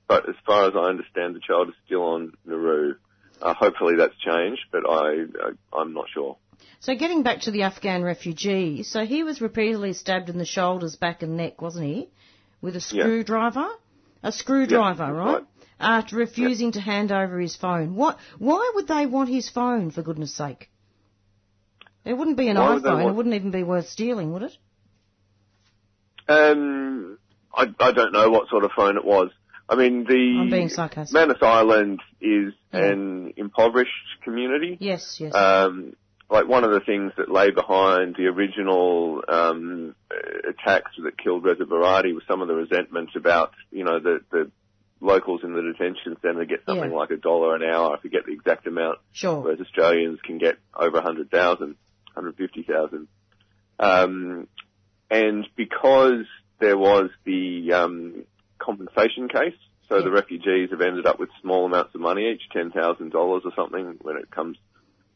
But 0.07 0.29
as 0.29 0.35
far 0.45 0.67
as 0.67 0.73
I 0.75 0.89
understand, 0.89 1.35
the 1.35 1.39
child 1.39 1.69
is 1.69 1.75
still 1.85 2.03
on 2.03 2.33
Nauru. 2.45 2.95
Uh, 3.41 3.53
hopefully 3.53 3.95
that's 3.97 4.15
changed, 4.17 4.61
but 4.71 4.83
I, 4.89 5.23
I 5.43 5.77
I'm 5.77 5.93
not 5.93 6.05
sure. 6.13 6.37
So 6.79 6.95
getting 6.95 7.23
back 7.23 7.41
to 7.41 7.51
the 7.51 7.63
Afghan 7.63 8.03
refugee, 8.03 8.83
so 8.83 9.05
he 9.05 9.23
was 9.23 9.41
repeatedly 9.41 9.93
stabbed 9.93 10.29
in 10.29 10.37
the 10.37 10.45
shoulders, 10.45 10.95
back 10.95 11.23
and 11.23 11.35
neck, 11.35 11.61
wasn't 11.61 11.85
he? 11.85 12.09
With 12.61 12.75
a 12.75 12.79
Yeah. 12.93 13.03
screwdriver? 13.03 13.67
A 14.23 14.31
screwdriver, 14.31 15.05
that's 15.05 15.15
right? 15.15 15.33
right. 15.33 15.43
After 15.79 16.15
refusing 16.15 16.71
to 16.73 16.79
hand 16.81 17.11
over 17.11 17.39
his 17.39 17.55
phone. 17.55 17.95
What, 17.95 18.17
why 18.39 18.71
would 18.75 18.87
they 18.87 19.05
want 19.05 19.29
his 19.29 19.49
phone, 19.49 19.91
for 19.91 20.01
goodness 20.01 20.33
sake? 20.33 20.69
It 22.05 22.13
wouldn't 22.13 22.37
be 22.37 22.47
an 22.49 22.57
Why 22.57 22.77
iPhone, 22.77 23.09
it 23.09 23.13
wouldn't 23.13 23.35
even 23.35 23.51
be 23.51 23.63
worth 23.63 23.89
stealing, 23.89 24.31
would 24.33 24.43
it? 24.43 24.57
Um, 26.27 27.17
I, 27.53 27.65
I 27.79 27.91
don't 27.91 28.11
know 28.13 28.29
what 28.29 28.49
sort 28.49 28.63
of 28.63 28.71
phone 28.75 28.97
it 28.97 29.05
was. 29.05 29.29
I 29.67 29.75
mean, 29.75 30.03
the 30.07 30.37
I'm 30.41 30.49
being 30.49 30.69
sarcastic. 30.69 31.13
Manus 31.13 31.37
Island 31.41 31.99
is 32.21 32.53
Yeah. 32.71 32.85
an 32.85 33.33
impoverished 33.37 33.91
community. 34.23 34.77
Yes, 34.79 35.17
yes. 35.19 35.33
Um, 35.33 35.95
like 36.29 36.47
one 36.47 36.63
of 36.63 36.71
the 36.71 36.79
things 36.79 37.11
that 37.17 37.29
lay 37.31 37.51
behind 37.51 38.15
the 38.15 38.25
original 38.27 39.23
um, 39.27 39.95
attacks 40.47 40.91
that 41.03 41.17
killed 41.17 41.43
Reza 41.43 41.63
Barati 41.65 42.13
was 42.13 42.23
some 42.27 42.41
of 42.41 42.47
the 42.47 42.55
resentment 42.55 43.09
about, 43.15 43.53
you 43.71 43.83
know, 43.83 43.99
the, 43.99 44.19
the 44.31 44.51
locals 45.01 45.41
in 45.43 45.53
the 45.53 45.61
detention 45.61 46.17
centre 46.21 46.45
get 46.45 46.59
something 46.65 46.91
Yeah. 46.91 46.97
like 46.97 47.11
a 47.11 47.17
dollar 47.17 47.55
an 47.55 47.63
hour. 47.63 47.95
I 47.95 47.99
forget 48.01 48.25
the 48.25 48.33
exact 48.33 48.65
amount. 48.67 48.99
sure. 49.13 49.41
Whereas 49.41 49.59
Australians 49.61 50.19
can 50.23 50.37
get 50.39 50.57
over 50.75 50.97
a 50.97 51.01
100,000, 51.03 51.75
150,000. 52.15 53.07
Um, 53.79 54.47
and 55.09 55.47
because 55.55 56.25
there 56.59 56.77
was 56.77 57.09
the 57.25 57.73
um, 57.73 58.23
compensation 58.57 59.27
case, 59.29 59.55
so 59.89 60.01
the 60.01 60.11
refugees 60.11 60.71
have 60.71 60.81
ended 60.81 61.05
up 61.05 61.19
with 61.19 61.29
small 61.41 61.65
amounts 61.65 61.93
of 61.93 62.01
money 62.01 62.31
each, 62.31 62.41
$10,000 62.55 63.13
or 63.13 63.41
something 63.55 63.97
when 64.01 64.17
it 64.17 64.31
comes 64.31 64.57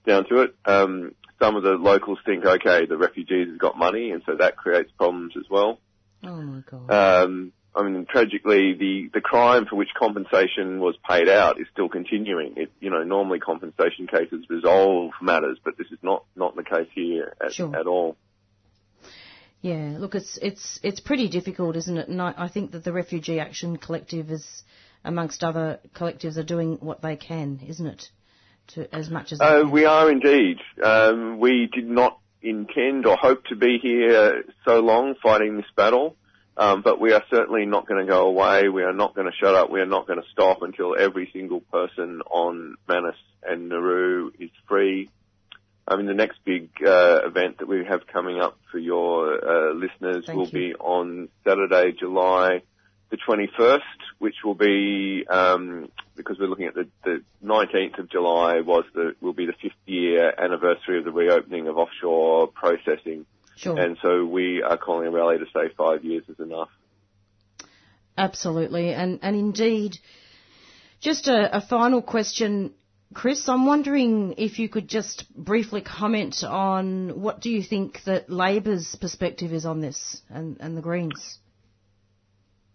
down 0.06 0.28
to 0.30 0.42
it. 0.44 0.56
Um, 0.66 1.16
some 1.42 1.56
of 1.56 1.64
the 1.64 1.72
locals 1.72 2.20
think, 2.26 2.46
okay, 2.46 2.86
the 2.86 2.98
refugees 2.98 3.48
have 3.50 3.58
got 3.60 3.78
money, 3.78 4.12
and 4.12 4.22
so 4.26 4.36
that 4.36 4.58
creates 4.58 4.92
problems 4.98 5.34
as 5.38 5.46
well. 5.50 5.80
Oh 6.24 6.42
my 6.42 6.62
god. 6.70 6.92
Um, 7.24 7.54
I 7.76 7.84
mean, 7.84 8.06
tragically, 8.10 8.74
the, 8.74 9.10
the 9.14 9.22
crime 9.22 9.66
for 9.70 9.76
which 9.76 9.90
compensation 9.98 10.80
was 10.80 10.96
paid 11.08 11.30
out 11.30 11.60
is 11.60 11.68
still 11.72 11.88
continuing. 11.88 12.54
It, 12.58 12.72
you 12.80 12.90
know, 12.90 13.04
normally 13.04 13.40
compensation 13.40 14.08
cases 14.08 14.46
resolve 14.50 15.12
matters, 15.22 15.60
but 15.64 15.78
this 15.78 15.88
is 15.92 16.00
not, 16.02 16.26
not 16.36 16.56
the 16.56 16.64
case 16.64 16.88
here 16.94 17.34
at, 17.40 17.54
Sure. 17.54 17.76
at 17.76 17.86
all. 17.88 18.18
Yeah, 19.62 19.98
look, 20.00 20.16
it's 20.16 20.40
it's 20.42 20.80
it's 20.84 21.02
pretty 21.02 21.28
difficult, 21.28 21.76
isn't 21.76 21.98
it? 21.98 22.08
And 22.08 22.22
I, 22.22 22.34
I 22.38 22.48
think 22.48 22.72
that 22.72 22.86
the 22.86 22.94
Refugee 22.94 23.42
Action 23.42 23.78
Collective 23.78 24.32
is, 24.32 24.64
amongst 25.04 25.44
other 25.44 25.80
collectives, 25.94 26.38
are 26.38 26.44
doing 26.44 26.78
what 26.80 27.02
they 27.02 27.18
can, 27.18 27.60
isn't 27.68 27.86
it? 27.86 28.10
To 28.76 28.96
as 28.96 29.10
much 29.10 29.34
as 29.34 29.40
they 29.40 29.46
Uh, 29.46 29.64
we 29.68 29.84
are 29.84 30.10
indeed. 30.10 30.60
Um, 30.82 31.40
we 31.40 31.70
did 31.74 31.90
not 31.90 32.20
intend 32.42 33.06
or 33.06 33.18
hope 33.18 33.44
to 33.48 33.58
be 33.58 33.80
here 33.82 34.46
so 34.66 34.80
long 34.80 35.16
fighting 35.22 35.58
this 35.58 35.66
battle, 35.76 36.16
um, 36.60 36.82
but 36.82 37.00
we 37.00 37.14
are 37.14 37.24
certainly 37.30 37.66
not 37.66 37.88
going 37.88 38.06
to 38.06 38.12
go 38.12 38.28
away. 38.28 38.68
We 38.68 38.84
are 38.84 38.94
not 38.94 39.16
going 39.16 39.28
to 39.28 39.38
shut 39.38 39.56
up. 39.56 39.70
We 39.70 39.80
are 39.80 39.86
not 39.86 40.08
going 40.08 40.22
to 40.22 40.28
stop 40.32 40.62
until 40.62 40.96
every 41.00 41.30
single 41.32 41.62
person 41.62 42.22
on 42.30 42.76
Manus 42.88 43.16
and 43.42 43.70
Nauru 43.70 44.32
is 44.38 44.52
free. 44.68 45.10
I 45.88 45.96
mean, 45.96 46.06
the 46.06 46.14
next 46.14 46.40
big 46.44 46.70
uh, 46.86 47.22
event 47.26 47.60
that 47.60 47.68
we 47.68 47.86
have 47.86 48.06
coming 48.08 48.40
up 48.42 48.60
for 48.72 48.78
your 48.78 49.34
uh, 49.34 49.74
listeners 49.74 50.26
Thank 50.26 50.38
will 50.38 50.48
you. 50.48 50.74
be 50.74 50.76
on 50.76 51.30
Saturday, 51.46 51.94
July 51.98 52.62
the 53.10 53.18
21st, 53.18 53.80
which 54.20 54.36
will 54.44 54.56
be 54.56 55.26
um, 55.28 55.90
because 56.16 56.38
we're 56.38 56.48
looking 56.48 56.68
at 56.68 56.76
the, 56.76 56.88
the 57.04 57.24
19th 57.44 58.00
of 58.00 58.10
July 58.10 58.62
was 58.62 58.84
the 58.94 59.16
will 59.22 59.34
be 59.34 59.46
the 59.46 59.54
fifth 59.54 59.74
year 59.86 60.34
anniversary 60.38 61.00
of 61.00 61.06
the 61.06 61.12
reopening 61.12 61.68
of 61.68 61.78
offshore 61.78 62.48
processing, 62.48 63.26
Sure. 63.60 63.78
and 63.78 63.98
so 64.02 64.26
we 64.26 64.64
are 64.64 64.78
calling 64.78 65.08
a 65.08 65.12
rally 65.12 65.38
to 65.38 65.46
say 65.54 65.74
five 65.78 66.04
years 66.04 66.24
is 66.30 66.40
enough. 66.40 66.70
Absolutely, 68.18 68.94
and 68.94 69.20
and 69.22 69.36
indeed, 69.36 69.98
just 71.02 71.28
a, 71.28 71.58
a 71.58 71.62
final 71.62 72.02
question, 72.02 72.74
Chris. 73.14 73.48
I'm 73.50 73.66
wondering 73.66 74.36
if 74.38 74.60
you 74.60 74.70
could 74.70 74.88
just 74.88 75.26
briefly 75.36 75.82
comment 75.82 76.44
on 76.44 77.22
what 77.22 77.42
do 77.42 77.50
you 77.50 77.64
think 77.64 78.04
that 78.06 78.30
Labor's 78.30 78.96
perspective 78.96 79.54
is 79.54 79.66
on 79.66 79.82
this, 79.82 80.22
and 80.30 80.58
and 80.60 80.78
the 80.78 80.82
Greens. 80.82 81.40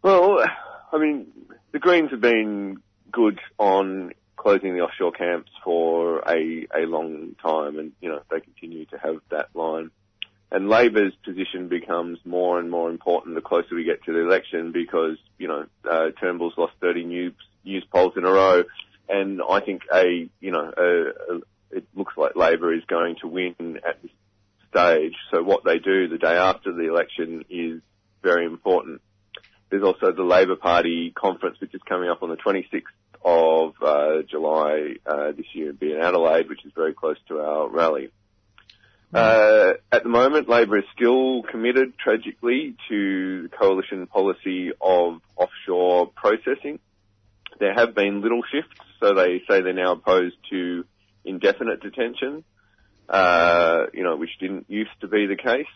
Well, 0.03 0.45
I 0.93 0.99
mean, 0.99 1.29
the 1.73 1.79
Greens 1.79 2.11
have 2.11 2.21
been 2.21 2.83
good 3.11 3.41
on 3.59 4.13
closing 4.37 4.75
the 4.75 4.81
offshore 4.81 5.13
camps 5.13 5.51
for 5.65 6.19
a, 6.29 6.67
a 6.77 6.85
long 6.87 7.35
time 7.41 7.79
and, 7.79 7.93
you 8.03 8.11
know, 8.11 8.21
they 8.31 8.41
continue 8.41 8.85
to 8.85 8.99
have 8.99 9.17
that 9.31 9.49
line. 9.55 9.91
And 10.51 10.69
Labor's 10.69 11.15
position 11.25 11.69
becomes 11.69 12.19
more 12.25 12.61
and 12.61 12.71
more 12.71 12.91
important 12.91 13.35
the 13.35 13.41
closer 13.41 13.75
we 13.75 13.85
get 13.85 14.05
to 14.05 14.13
the 14.13 14.21
election 14.21 14.73
because, 14.73 15.17
you 15.39 15.49
know, 15.49 15.67
uh, 15.89 16.11
Turnbull's 16.21 16.55
lost 16.57 16.75
30 16.81 17.05
news, 17.05 17.35
Newspolls 17.67 18.17
in 18.17 18.25
a 18.25 18.31
row 18.31 18.65
and 19.09 19.41
I 19.49 19.61
think 19.61 19.83
a, 19.93 20.29
you 20.41 20.51
know, 20.51 20.73
a, 20.77 21.35
a, 21.35 21.41
it 21.71 21.85
looks 21.95 22.15
like 22.17 22.37
Labor 22.37 22.73
is 22.73 22.85
going 22.87 23.17
to 23.21 23.29
win 23.29 23.81
at 23.87 24.01
this 24.03 24.11
stage. 24.71 25.15
So 25.31 25.43
what 25.43 25.65
they 25.65 25.79
do 25.79 26.09
the 26.09 26.19
day 26.19 26.37
after 26.37 26.73
the 26.73 26.89
election 26.89 27.45
is 27.51 27.81
very 28.23 28.47
important. 28.47 29.03
There's 29.71 29.83
also 29.83 30.13
the 30.13 30.23
Labor 30.23 30.57
Party 30.57 31.13
conference, 31.15 31.61
which 31.61 31.75
is 31.75 31.83
coming 31.87 32.09
up 32.09 32.23
on 32.23 32.31
the 32.31 32.37
26th 32.37 32.83
of 33.25 33.75
uh, 33.83 34.23
July 34.31 34.97
uh, 35.07 35.33
this 35.33 35.47
year 35.53 35.71
in 35.71 35.89
in 35.89 36.01
Adelaide, 36.01 36.49
which 36.49 36.65
is 36.65 36.73
very 36.75 36.95
close 36.95 37.17
to 37.29 37.41
our 37.41 37.69
rally. 37.69 38.11
Uh, 39.13 39.75
at 39.93 40.03
the 40.03 40.09
moment, 40.09 40.49
Labor 40.49 40.79
is 40.79 40.85
still 40.95 41.43
committed, 41.43 41.97
tragically, 41.99 42.75
to 42.89 43.43
the 43.45 43.49
coalition 43.49 44.07
policy 44.07 44.73
of 44.81 45.21
offshore 45.37 46.09
processing. 46.09 46.81
There 47.61 47.75
have 47.75 47.95
been 47.95 48.21
little 48.21 48.43
shifts, 48.51 48.81
so 49.01 49.15
they 49.15 49.43
say 49.49 49.61
they're 49.61 49.73
now 49.73 49.93
opposed 49.93 50.37
to 50.51 50.85
indefinite 51.25 51.81
detention, 51.81 52.45
uh, 53.09 53.87
you 53.93 54.03
know, 54.03 54.17
which 54.17 54.39
didn't 54.41 54.67
used 54.69 54.91
to 55.01 55.09
be 55.09 55.27
the 55.27 55.37
case. 55.37 55.67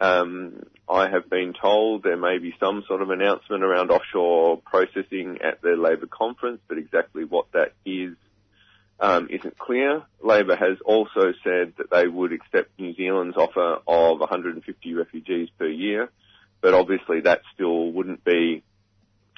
Um, 0.00 0.64
I 0.88 1.08
have 1.08 1.30
been 1.30 1.54
told 1.60 2.02
there 2.02 2.16
may 2.16 2.38
be 2.38 2.54
some 2.58 2.82
sort 2.88 3.02
of 3.02 3.10
announcement 3.10 3.62
around 3.62 3.90
offshore 3.92 4.56
processing 4.58 5.38
at 5.44 5.62
the 5.62 5.76
Labor 5.76 6.06
conference, 6.06 6.60
but 6.66 6.78
exactly 6.78 7.24
what 7.24 7.46
that 7.52 7.74
is 7.86 8.16
um, 9.02 9.26
isn't 9.30 9.58
clear. 9.58 10.02
Labor 10.22 10.54
has 10.54 10.78
also 10.84 11.32
said 11.42 11.74
that 11.76 11.90
they 11.90 12.06
would 12.06 12.32
accept 12.32 12.78
New 12.78 12.94
Zealand's 12.94 13.36
offer 13.36 13.78
of 13.86 14.20
150 14.20 14.94
refugees 14.94 15.48
per 15.58 15.66
year, 15.66 16.08
but 16.60 16.72
obviously 16.72 17.20
that 17.22 17.42
still 17.52 17.90
wouldn't 17.90 18.24
be 18.24 18.62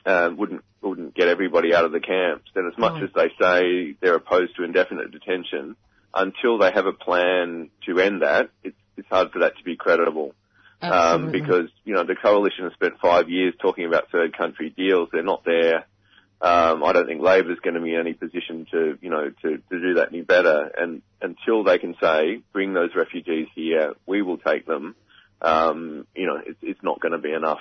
uh, 0.04 0.28
wouldn't 0.36 0.62
wouldn't 0.82 1.14
get 1.14 1.28
everybody 1.28 1.74
out 1.74 1.86
of 1.86 1.92
the 1.92 2.00
camps. 2.00 2.50
And 2.54 2.70
as 2.70 2.78
much 2.78 3.00
Oh. 3.00 3.04
as 3.04 3.10
they 3.14 3.30
say 3.40 3.96
they're 4.02 4.16
opposed 4.16 4.54
to 4.56 4.64
indefinite 4.64 5.10
detention, 5.10 5.76
until 6.12 6.58
they 6.58 6.70
have 6.70 6.84
a 6.84 6.92
plan 6.92 7.70
to 7.86 7.98
end 8.00 8.20
that, 8.20 8.50
it's, 8.62 8.76
it's 8.98 9.08
hard 9.08 9.32
for 9.32 9.38
that 9.38 9.56
to 9.56 9.64
be 9.64 9.76
credible. 9.76 10.34
Um, 10.82 11.30
because, 11.32 11.70
you 11.84 11.94
know, 11.94 12.04
the 12.04 12.14
coalition 12.14 12.64
has 12.64 12.74
spent 12.74 13.00
five 13.00 13.30
years 13.30 13.54
talking 13.62 13.86
about 13.86 14.10
third 14.10 14.36
country 14.36 14.68
deals. 14.68 15.08
They're 15.10 15.22
not 15.22 15.42
there. 15.46 15.86
Um, 16.40 16.84
I 16.84 16.92
don't 16.92 17.06
think 17.06 17.22
Labor's 17.22 17.58
going 17.60 17.74
to 17.74 17.80
be 17.80 17.94
in 17.94 18.00
any 18.00 18.12
position 18.12 18.66
to, 18.70 18.98
you 19.00 19.08
know, 19.08 19.30
to, 19.42 19.56
to 19.56 19.80
do 19.80 19.94
that 19.94 20.08
any 20.08 20.22
better. 20.22 20.70
And 20.76 21.00
until 21.22 21.64
they 21.64 21.78
can 21.78 21.94
say, 22.00 22.42
bring 22.52 22.74
those 22.74 22.90
refugees 22.94 23.48
here, 23.54 23.94
we 24.06 24.20
will 24.20 24.36
take 24.36 24.66
them, 24.66 24.94
um, 25.40 26.06
you 26.14 26.26
know, 26.26 26.38
it's, 26.44 26.58
it's 26.60 26.82
not 26.82 27.00
going 27.00 27.12
to 27.12 27.18
be 27.18 27.32
enough. 27.32 27.60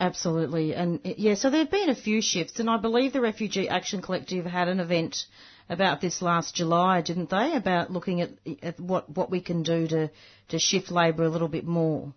Absolutely, 0.00 0.74
and 0.74 1.00
yeah, 1.04 1.34
so 1.34 1.50
there 1.50 1.60
have 1.60 1.70
been 1.70 1.88
a 1.88 1.94
few 1.94 2.20
shifts, 2.20 2.58
and 2.58 2.68
I 2.68 2.78
believe 2.78 3.12
the 3.12 3.20
Refugee 3.20 3.68
Action 3.68 4.02
Collective 4.02 4.44
had 4.44 4.68
an 4.68 4.80
event 4.80 5.24
about 5.68 6.00
this 6.00 6.20
last 6.20 6.54
July, 6.54 7.00
didn't 7.00 7.30
they? 7.30 7.54
About 7.54 7.92
looking 7.92 8.20
at, 8.20 8.30
at 8.60 8.80
what 8.80 9.08
what 9.08 9.30
we 9.30 9.40
can 9.40 9.62
do 9.62 9.86
to 9.86 10.10
to 10.48 10.58
shift 10.58 10.90
Labor 10.90 11.22
a 11.22 11.28
little 11.28 11.48
bit 11.48 11.64
more. 11.64 12.12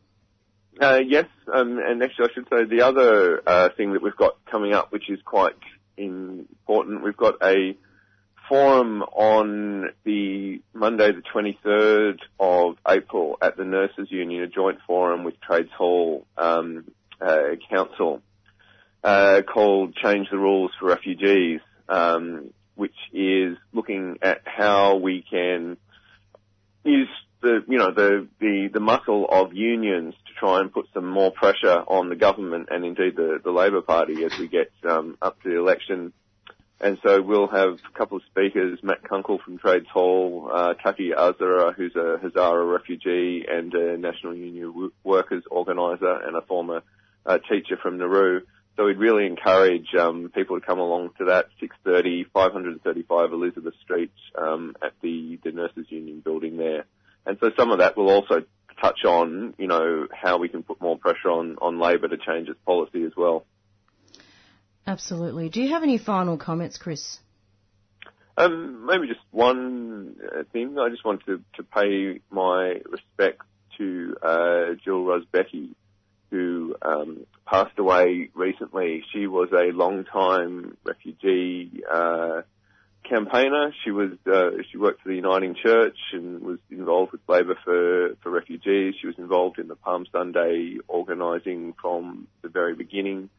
Uh, 0.79 0.99
yes, 1.05 1.25
um, 1.51 1.79
and 1.79 2.03
actually 2.03 2.29
I 2.29 2.33
should 2.33 2.47
say 2.49 2.65
the 2.65 2.83
other 2.85 3.41
uh, 3.47 3.69
thing 3.75 3.93
that 3.93 4.03
we've 4.03 4.15
got 4.15 4.37
coming 4.45 4.73
up, 4.73 4.91
which 4.91 5.09
is 5.09 5.19
quite 5.25 5.55
important, 5.97 7.03
we've 7.03 7.17
got 7.17 7.35
a 7.41 7.75
forum 8.47 9.01
on 9.01 9.89
the 10.03 10.61
Monday 10.73 11.11
the 11.11 11.23
23rd 11.33 12.19
of 12.39 12.75
April 12.87 13.37
at 13.41 13.57
the 13.57 13.65
Nurses 13.65 14.11
Union, 14.11 14.43
a 14.43 14.47
joint 14.47 14.77
forum 14.85 15.23
with 15.23 15.39
Trades 15.41 15.71
Hall 15.75 16.27
um, 16.37 16.85
uh, 17.19 17.55
Council 17.69 18.21
uh, 19.03 19.41
called 19.41 19.95
Change 19.95 20.29
the 20.29 20.37
Rules 20.37 20.71
for 20.79 20.87
Refugees, 20.87 21.61
um, 21.89 22.51
which 22.75 22.95
is 23.13 23.57
looking 23.73 24.17
at 24.21 24.41
how 24.45 24.97
we 24.97 25.25
can 25.27 25.77
use 26.83 27.09
the 27.41 27.63
you 27.67 27.77
know 27.77 27.91
the 27.91 28.27
the 28.39 28.69
the 28.73 28.79
muscle 28.79 29.27
of 29.29 29.53
unions 29.53 30.13
try 30.39 30.61
and 30.61 30.71
put 30.71 30.87
some 30.93 31.07
more 31.07 31.31
pressure 31.31 31.83
on 31.87 32.09
the 32.09 32.15
government 32.15 32.69
and 32.71 32.85
indeed 32.85 33.15
the 33.15 33.39
the 33.43 33.51
Labor 33.51 33.81
Party 33.81 34.23
as 34.23 34.37
we 34.37 34.47
get 34.47 34.71
um, 34.87 35.17
up 35.21 35.41
to 35.43 35.49
the 35.49 35.57
election. 35.57 36.13
And 36.79 36.99
so 37.03 37.23
we'll 37.23 37.47
have 37.47 37.69
a 37.69 37.97
couple 37.97 38.17
of 38.17 38.23
speakers, 38.29 38.77
Matt 38.83 39.03
Kunkel 39.03 39.39
from 39.43 39.57
Trades 39.57 39.87
Hall, 39.91 40.51
uh, 40.53 40.75
Taki 40.75 41.11
Azara, 41.11 41.73
who's 41.73 41.95
a 41.95 42.19
Hazara 42.23 42.71
refugee 42.71 43.45
and 43.49 43.73
a 43.73 43.97
National 43.97 44.35
Union 44.35 44.91
Workers 45.03 45.43
organiser 45.49 46.21
and 46.23 46.35
a 46.35 46.41
former 46.41 46.83
uh, 47.25 47.39
teacher 47.49 47.77
from 47.81 47.97
Nauru. 47.97 48.41
So 48.75 48.85
we'd 48.85 48.99
really 48.99 49.25
encourage 49.25 49.87
um, 49.99 50.31
people 50.35 50.59
to 50.59 50.65
come 50.65 50.77
along 50.77 51.09
to 51.17 51.25
that 51.25 51.47
6:30, 51.59 52.29
535 52.31 53.33
Elizabeth 53.33 53.73
Street 53.83 54.11
um, 54.37 54.75
at 54.83 54.93
the 55.01 55.39
the 55.43 55.51
Nurses 55.51 55.87
Union 55.89 56.21
building 56.23 56.57
there. 56.57 56.85
And 57.25 57.39
so 57.41 57.49
some 57.57 57.71
of 57.71 57.79
that 57.79 57.97
will 57.97 58.09
also 58.09 58.43
touch 58.81 59.05
on, 59.05 59.53
you 59.57 59.67
know, 59.67 60.07
how 60.11 60.37
we 60.37 60.49
can 60.49 60.63
put 60.63 60.81
more 60.81 60.97
pressure 60.97 61.29
on 61.29 61.57
on 61.61 61.79
Labor 61.79 62.07
to 62.07 62.17
change 62.17 62.49
its 62.49 62.59
policy 62.65 63.03
as 63.03 63.11
well. 63.15 63.45
Absolutely. 64.85 65.49
Do 65.49 65.61
you 65.61 65.69
have 65.69 65.83
any 65.83 65.97
final 65.97 66.37
comments, 66.37 66.77
Chris? 66.77 67.19
Um, 68.37 68.85
maybe 68.85 69.07
just 69.07 69.19
one 69.31 70.15
uh, 70.23 70.43
thing. 70.53 70.77
I 70.79 70.89
just 70.89 71.03
want 71.03 71.25
to, 71.25 71.41
to 71.55 71.63
pay 71.63 72.21
my 72.29 72.81
respects 72.89 73.45
to 73.77 74.15
uh, 74.21 74.65
Jill 74.83 75.03
Rosbecky, 75.03 75.73
who 76.29 76.75
um, 76.81 77.25
passed 77.45 77.77
away 77.79 78.29
recently. 78.35 79.03
She 79.11 79.27
was 79.27 79.49
a 79.51 79.71
long-time 79.75 80.77
refugee 80.83 81.81
uh, 81.91 82.43
campaigner. 83.03 83.73
She 83.83 83.91
was 83.91 84.11
uh, 84.25 84.61
she 84.71 84.77
worked 84.77 85.01
for 85.01 85.09
the 85.09 85.15
Uniting 85.15 85.55
Church 85.55 85.97
and 86.13 86.41
was 86.41 86.59
involved 86.69 87.11
with 87.11 87.21
Labor 87.27 87.57
for 87.63 88.15
for 88.21 88.29
refugees. 88.29 88.95
She 88.99 89.07
was 89.07 89.17
involved 89.17 89.59
in 89.59 89.67
the 89.67 89.75
Palm 89.75 90.05
Sunday 90.11 90.77
organising 90.87 91.73
from 91.81 92.27
the 92.41 92.49
very 92.49 92.75
beginning, 92.75 93.29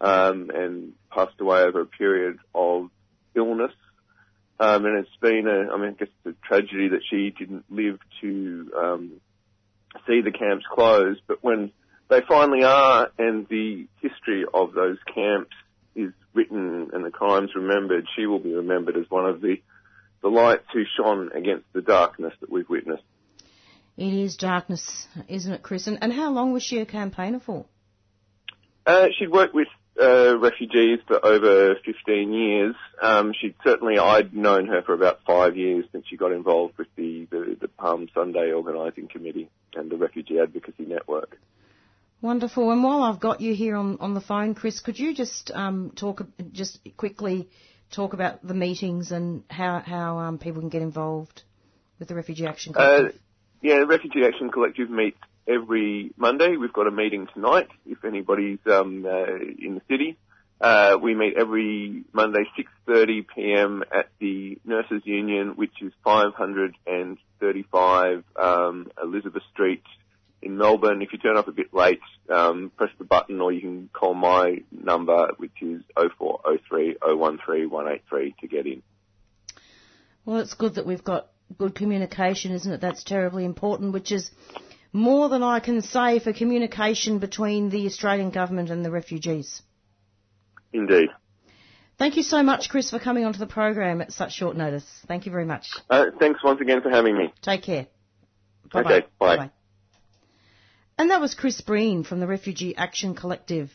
um, 0.00 0.50
and 0.54 0.92
passed 1.10 1.40
away 1.40 1.60
over 1.62 1.80
a 1.80 1.86
period 1.86 2.38
of 2.54 2.90
illness. 3.34 3.72
Um, 4.60 4.84
and 4.86 4.98
it's 4.98 5.16
been 5.20 5.46
a, 5.46 5.72
I 5.72 5.76
mean, 5.76 5.90
I 5.90 5.92
guess 5.92 6.08
it's 6.24 6.36
a 6.36 6.46
tragedy 6.46 6.88
that 6.88 7.02
she 7.08 7.30
didn't 7.30 7.64
live 7.70 8.00
to 8.20 8.72
um, 8.76 9.20
see 10.06 10.20
the 10.20 10.32
camps 10.32 10.64
closed. 10.72 11.20
But 11.28 11.44
when 11.44 11.70
they 12.08 12.22
finally 12.28 12.64
are, 12.64 13.10
and 13.18 13.46
the 13.48 13.86
history 14.00 14.44
of 14.52 14.72
those 14.72 14.98
camps 15.14 15.54
is 15.98 16.12
written 16.32 16.90
and 16.92 17.04
the 17.04 17.10
crimes 17.10 17.50
remembered, 17.54 18.06
she 18.16 18.26
will 18.26 18.38
be 18.38 18.54
remembered 18.54 18.96
as 18.96 19.04
one 19.10 19.26
of 19.26 19.40
the 19.40 19.56
the 20.20 20.28
lights 20.28 20.64
who 20.72 20.82
shone 20.96 21.30
against 21.32 21.64
the 21.72 21.80
darkness 21.82 22.32
that 22.40 22.50
we've 22.50 22.68
witnessed. 22.68 23.04
It 23.96 24.12
is 24.12 24.36
darkness, 24.36 25.06
isn't 25.28 25.52
it, 25.52 25.62
Chris? 25.62 25.86
And, 25.86 25.98
and 26.02 26.12
how 26.12 26.32
long 26.32 26.52
was 26.52 26.62
she 26.62 26.78
a 26.78 26.86
campaigner 26.86 27.40
for? 27.40 27.66
Uh, 28.86 29.08
she'd 29.16 29.30
worked 29.30 29.54
with 29.54 29.68
uh, 30.00 30.38
refugees 30.38 31.00
for 31.06 31.24
over 31.24 31.74
15 31.84 32.32
years. 32.32 32.74
Um, 33.02 33.32
she'd 33.40 33.54
certainly, 33.64 33.98
I'd 33.98 34.34
known 34.34 34.66
her 34.66 34.82
for 34.82 34.94
about 34.94 35.20
five 35.26 35.56
years 35.56 35.84
since 35.92 36.06
she 36.08 36.16
got 36.16 36.32
involved 36.32 36.78
with 36.78 36.88
the, 36.96 37.26
the, 37.30 37.56
the 37.60 37.68
Palm 37.68 38.08
Sunday 38.14 38.52
Organising 38.52 39.08
Committee 39.08 39.50
and 39.74 39.90
the 39.90 39.96
Refugee 39.96 40.38
Advocacy 40.40 40.84
Network. 40.84 41.38
Wonderful. 42.20 42.72
And 42.72 42.82
while 42.82 43.02
I've 43.02 43.20
got 43.20 43.40
you 43.40 43.54
here 43.54 43.76
on, 43.76 43.98
on 44.00 44.14
the 44.14 44.20
phone, 44.20 44.54
Chris, 44.54 44.80
could 44.80 44.98
you 44.98 45.14
just 45.14 45.52
um, 45.54 45.92
talk, 45.94 46.26
just 46.52 46.80
quickly 46.96 47.48
talk 47.92 48.12
about 48.12 48.44
the 48.46 48.54
meetings 48.54 49.12
and 49.12 49.44
how 49.48 49.80
how 49.84 50.18
um, 50.18 50.38
people 50.38 50.60
can 50.60 50.68
get 50.68 50.82
involved 50.82 51.42
with 51.98 52.08
the 52.08 52.14
Refugee 52.14 52.46
Action 52.46 52.74
Uh, 52.76 52.96
Collective? 52.96 53.20
yeah, 53.62 53.78
the 53.80 53.86
Refugee 53.86 54.24
Action 54.26 54.50
Collective 54.50 54.90
meets 54.90 55.18
every 55.46 56.12
Monday. 56.16 56.56
We've 56.56 56.72
got 56.72 56.88
a 56.88 56.90
meeting 56.90 57.28
tonight 57.32 57.68
if 57.86 58.04
anybody's 58.04 58.58
um, 58.66 59.06
uh, 59.06 59.36
in 59.36 59.76
the 59.76 59.82
city. 59.88 60.18
Uh, 60.60 60.96
we 61.00 61.14
meet 61.14 61.34
every 61.36 62.02
Monday 62.12 62.42
6:30 62.88 63.26
p.m. 63.32 63.84
at 63.94 64.08
the 64.18 64.58
Nurses 64.64 65.02
Union, 65.04 65.50
which 65.54 65.80
is 65.80 65.92
535 66.02 68.24
um, 68.34 68.88
Elizabeth 69.00 69.44
Street 69.52 69.84
in 70.42 70.56
Melbourne. 70.56 71.02
If 71.02 71.12
you 71.12 71.18
turn 71.18 71.36
up 71.36 71.48
a 71.48 71.52
bit 71.52 71.72
late, 71.72 72.00
um, 72.28 72.70
press 72.76 72.90
the 72.98 73.04
button, 73.04 73.40
or 73.40 73.52
you 73.52 73.60
can 73.60 73.90
call 73.92 74.14
my 74.14 74.62
number, 74.70 75.30
which 75.36 75.62
is 75.62 75.82
0403 75.96 76.96
013 77.00 77.70
183 77.70 78.34
to 78.40 78.46
get 78.46 78.66
in. 78.66 78.82
Well, 80.24 80.38
it's 80.38 80.54
good 80.54 80.74
that 80.74 80.86
we've 80.86 81.04
got 81.04 81.28
good 81.56 81.74
communication, 81.74 82.52
isn't 82.52 82.70
it? 82.70 82.80
That's 82.80 83.02
terribly 83.02 83.44
important, 83.44 83.92
which 83.92 84.12
is 84.12 84.30
more 84.92 85.28
than 85.28 85.42
I 85.42 85.60
can 85.60 85.82
say 85.82 86.18
for 86.18 86.32
communication 86.32 87.18
between 87.18 87.70
the 87.70 87.86
Australian 87.86 88.30
government 88.30 88.70
and 88.70 88.84
the 88.84 88.90
refugees. 88.90 89.62
Indeed. 90.72 91.08
Thank 91.98 92.16
you 92.16 92.22
so 92.22 92.42
much, 92.42 92.68
Chris, 92.68 92.90
for 92.90 92.98
coming 92.98 93.24
onto 93.24 93.38
the 93.40 93.46
program 93.46 94.00
at 94.00 94.12
such 94.12 94.32
short 94.32 94.56
notice. 94.56 94.84
Thank 95.08 95.26
you 95.26 95.32
very 95.32 95.44
much. 95.44 95.66
Uh, 95.90 96.06
thanks 96.18 96.44
once 96.44 96.60
again 96.60 96.80
for 96.80 96.90
having 96.90 97.16
me. 97.16 97.32
Take 97.42 97.62
care. 97.62 97.86
Bye-bye. 98.72 98.92
Okay, 98.92 99.06
bye. 99.18 99.36
Bye-bye. 99.36 99.50
And 100.98 101.12
that 101.12 101.20
was 101.20 101.36
Chris 101.36 101.60
Breen 101.60 102.02
from 102.02 102.18
the 102.18 102.26
Refugee 102.26 102.76
Action 102.76 103.14
Collective 103.14 103.70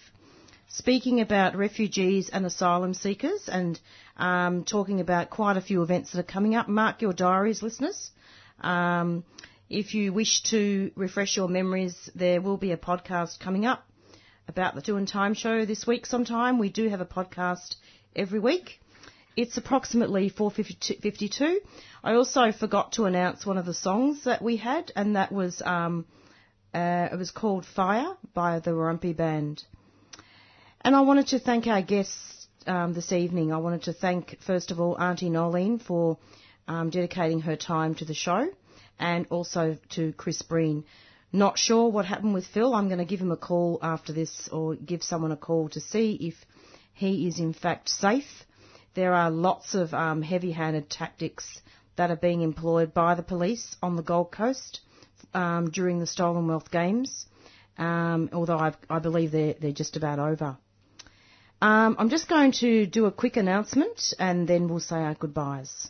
speaking 0.68 1.22
about 1.22 1.56
refugees 1.56 2.30
and 2.30 2.46
asylum 2.46 2.94
seekers 2.94 3.48
and 3.48 3.80
um, 4.18 4.66
talking 4.66 5.00
about 5.00 5.30
quite 5.30 5.56
a 5.56 5.62
few 5.62 5.84
events 5.84 6.12
that 6.12 6.20
are 6.20 6.24
coming 6.24 6.54
up. 6.54 6.68
Mark 6.68 7.02
your 7.02 7.14
diaries, 7.14 7.64
listeners. 7.64 8.12
Um, 8.60 9.24
if 9.70 9.94
you 9.94 10.12
wish 10.12 10.44
to 10.50 10.92
refresh 10.96 11.38
your 11.38 11.48
memories, 11.48 12.10
there 12.14 12.42
will 12.42 12.58
be 12.58 12.74
a 12.74 12.78
podcast 12.78 13.40
coming 13.40 13.66
up 13.66 13.88
about 14.50 14.76
the 14.76 14.82
Doing 14.82 15.06
Time 15.06 15.34
show 15.34 15.64
this 15.64 15.88
week 15.88 16.06
sometime. 16.06 16.60
We 16.60 16.70
do 16.70 16.90
have 16.90 17.00
a 17.00 17.06
podcast 17.06 17.76
every 18.14 18.40
week. 18.40 18.82
It's 19.38 19.56
approximately 19.56 20.30
4.52. 20.30 21.56
I 22.04 22.16
also 22.16 22.52
forgot 22.52 22.92
to 22.94 23.06
announce 23.06 23.46
one 23.46 23.58
of 23.58 23.66
the 23.66 23.74
songs 23.74 24.26
that 24.26 24.42
we 24.42 24.58
had, 24.58 24.92
and 24.94 25.16
that 25.16 25.32
was, 25.32 25.62
um, 25.62 26.06
uh, 26.74 27.10
it 27.12 27.18
was 27.18 27.32
called 27.32 27.66
Fire 27.66 28.16
by 28.34 28.60
the 28.60 28.72
Warumpi 28.72 29.16
Band. 29.16 29.64
And 30.82 30.96
I 30.96 31.02
wanted 31.02 31.28
to 31.28 31.40
thank 31.40 31.68
our 31.68 31.82
guests 31.82 32.48
um, 32.68 32.94
this 32.94 33.12
evening. 33.12 33.54
I 33.54 33.58
wanted 33.58 33.84
to 33.84 33.94
thank, 33.94 34.38
first 34.46 34.72
of 34.72 34.80
all, 34.80 34.98
Auntie 35.00 35.30
Nolene 35.30 35.82
for 35.82 36.18
um, 36.68 36.90
dedicating 36.90 37.42
her 37.42 37.56
time 37.56 37.96
to 37.96 38.06
the 38.06 38.14
show 38.14 38.48
and 39.00 39.28
also 39.30 39.78
to 39.92 40.14
Chris 40.14 40.42
Breen. 40.42 40.84
Not 41.32 41.58
sure 41.58 41.90
what 41.90 42.06
happened 42.06 42.34
with 42.34 42.46
Phil. 42.48 42.74
I'm 42.74 42.88
going 42.88 43.00
to 43.00 43.06
give 43.06 43.20
him 43.20 43.32
a 43.32 43.38
call 43.38 43.80
after 43.82 44.14
this 44.14 44.48
or 44.52 44.76
give 44.76 45.04
someone 45.04 45.32
a 45.32 45.38
call 45.38 45.70
to 45.70 45.80
see 45.80 46.14
if 46.22 46.36
he 46.94 47.28
is 47.28 47.40
in 47.40 47.54
fact 47.54 47.90
safe. 47.90 48.46
There 48.94 49.14
are 49.14 49.32
lots 49.32 49.74
of 49.74 49.94
um, 49.94 50.22
heavy-handed 50.22 50.90
tactics 50.90 51.62
that 51.96 52.12
are 52.12 52.16
being 52.16 52.42
employed 52.42 52.94
by 52.94 53.16
the 53.16 53.24
police 53.24 53.76
on 53.82 53.96
the 53.96 54.04
Gold 54.04 54.32
Coast 54.32 54.82
um, 55.34 55.70
during 55.70 56.00
the 56.00 56.08
Stolen 56.08 56.48
Wealth 56.48 56.72
Games, 56.72 57.26
um, 57.78 58.30
although 58.34 58.58
I've, 58.58 58.78
i 58.90 59.00
believe 59.00 59.32
they're, 59.32 59.56
they're 59.60 59.72
just 59.72 59.96
about 59.98 60.20
over. 60.20 60.58
Um, 61.62 61.96
I'm 61.98 62.10
just 62.10 62.28
going 62.28 62.52
to 62.54 62.86
do 62.86 63.06
a 63.06 63.12
quick 63.12 63.38
announcement 63.38 64.14
and 64.20 64.48
then 64.48 64.68
we'll 64.68 64.80
say 64.82 64.98
our 64.98 65.14
goodbyes. 65.14 65.90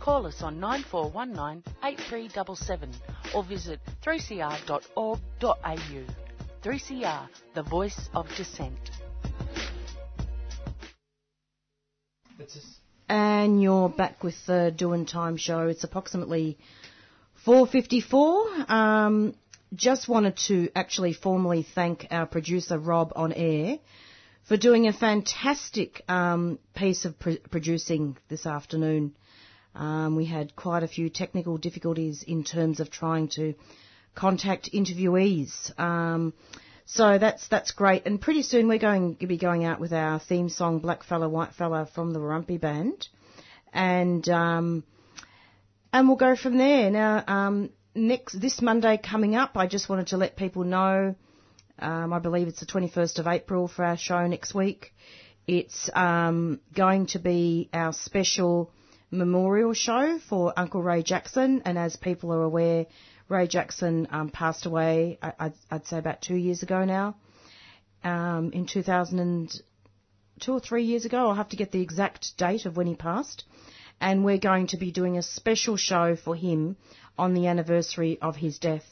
Call 0.00 0.26
us 0.26 0.42
on 0.42 0.58
9419 0.58 1.62
8377 1.84 2.90
or 3.34 3.44
visit 3.44 3.80
3cr.org.au. 4.02 5.18
3CR, 6.62 7.28
the 7.54 7.62
voice 7.62 8.08
of 8.14 8.26
dissent. 8.34 8.78
And 13.10 13.62
you're 13.62 13.90
back 13.90 14.24
with 14.24 14.46
the 14.46 14.72
Doing 14.74 15.04
Time 15.04 15.36
show. 15.36 15.68
It's 15.68 15.84
approximately 15.84 16.56
4.54. 17.46 18.70
Um, 18.70 19.34
just 19.74 20.08
wanted 20.08 20.36
to 20.48 20.70
actually 20.74 21.12
formally 21.12 21.62
thank 21.74 22.06
our 22.10 22.24
producer 22.26 22.78
Rob 22.78 23.12
on 23.16 23.32
air 23.34 23.78
for 24.44 24.56
doing 24.56 24.86
a 24.88 24.92
fantastic 24.92 26.02
um, 26.08 26.58
piece 26.74 27.04
of 27.04 27.18
pr- 27.18 27.42
producing 27.50 28.16
this 28.28 28.46
afternoon. 28.46 29.14
Um, 29.74 30.16
we 30.16 30.24
had 30.24 30.56
quite 30.56 30.82
a 30.82 30.88
few 30.88 31.08
technical 31.10 31.56
difficulties 31.56 32.22
in 32.22 32.44
terms 32.44 32.80
of 32.80 32.90
trying 32.90 33.28
to 33.36 33.54
contact 34.14 34.70
interviewees. 34.72 35.78
Um, 35.78 36.34
so 36.84 37.18
that's 37.18 37.46
that's 37.48 37.70
great. 37.70 38.06
And 38.06 38.20
pretty 38.20 38.42
soon 38.42 38.66
we're 38.66 38.78
going 38.78 39.16
to 39.16 39.26
be 39.26 39.36
going 39.36 39.64
out 39.64 39.78
with 39.78 39.92
our 39.92 40.18
theme 40.18 40.48
song 40.48 40.80
"Black 40.80 41.04
Fella 41.04 41.28
White 41.28 41.54
Fella" 41.54 41.88
from 41.94 42.12
the 42.12 42.18
Warumpi 42.18 42.60
Band, 42.60 43.06
and 43.72 44.28
um, 44.28 44.84
and 45.92 46.08
we'll 46.08 46.16
go 46.16 46.34
from 46.34 46.58
there. 46.58 46.90
Now, 46.90 47.22
um, 47.26 47.70
next 47.94 48.40
this 48.40 48.60
Monday 48.60 48.98
coming 48.98 49.36
up, 49.36 49.56
I 49.56 49.68
just 49.68 49.88
wanted 49.88 50.08
to 50.08 50.16
let 50.16 50.36
people 50.36 50.64
know. 50.64 51.14
Um, 51.78 52.12
I 52.12 52.18
believe 52.18 52.48
it's 52.48 52.60
the 52.60 52.66
21st 52.66 53.20
of 53.20 53.26
April 53.26 53.66
for 53.66 53.84
our 53.84 53.96
show 53.96 54.26
next 54.26 54.54
week. 54.54 54.92
It's 55.46 55.88
um, 55.94 56.60
going 56.74 57.06
to 57.06 57.18
be 57.18 57.70
our 57.72 57.92
special 57.92 58.70
memorial 59.10 59.74
show 59.74 60.18
for 60.28 60.52
Uncle 60.56 60.82
Ray 60.82 61.02
Jackson, 61.02 61.62
and 61.64 61.76
as 61.76 61.96
people 61.96 62.32
are 62.32 62.42
aware, 62.42 62.86
Ray 63.28 63.46
Jackson 63.46 64.08
um, 64.10 64.30
passed 64.30 64.66
away, 64.66 65.18
I, 65.22 65.52
would 65.70 65.86
say 65.86 65.98
about 65.98 66.20
two 66.20 66.36
years 66.36 66.62
ago 66.62 66.84
now, 66.84 67.16
um, 68.02 68.50
in 68.52 68.66
2002 68.66 70.52
or 70.52 70.60
three 70.60 70.84
years 70.84 71.04
ago. 71.04 71.28
I'll 71.28 71.34
have 71.34 71.50
to 71.50 71.56
get 71.56 71.72
the 71.72 71.80
exact 71.80 72.36
date 72.36 72.66
of 72.66 72.76
when 72.76 72.86
he 72.86 72.94
passed. 72.94 73.44
And 74.00 74.24
we're 74.24 74.38
going 74.38 74.68
to 74.68 74.78
be 74.78 74.90
doing 74.90 75.18
a 75.18 75.22
special 75.22 75.76
show 75.76 76.16
for 76.16 76.34
him 76.34 76.76
on 77.18 77.34
the 77.34 77.48
anniversary 77.48 78.18
of 78.20 78.36
his 78.36 78.58
death. 78.58 78.86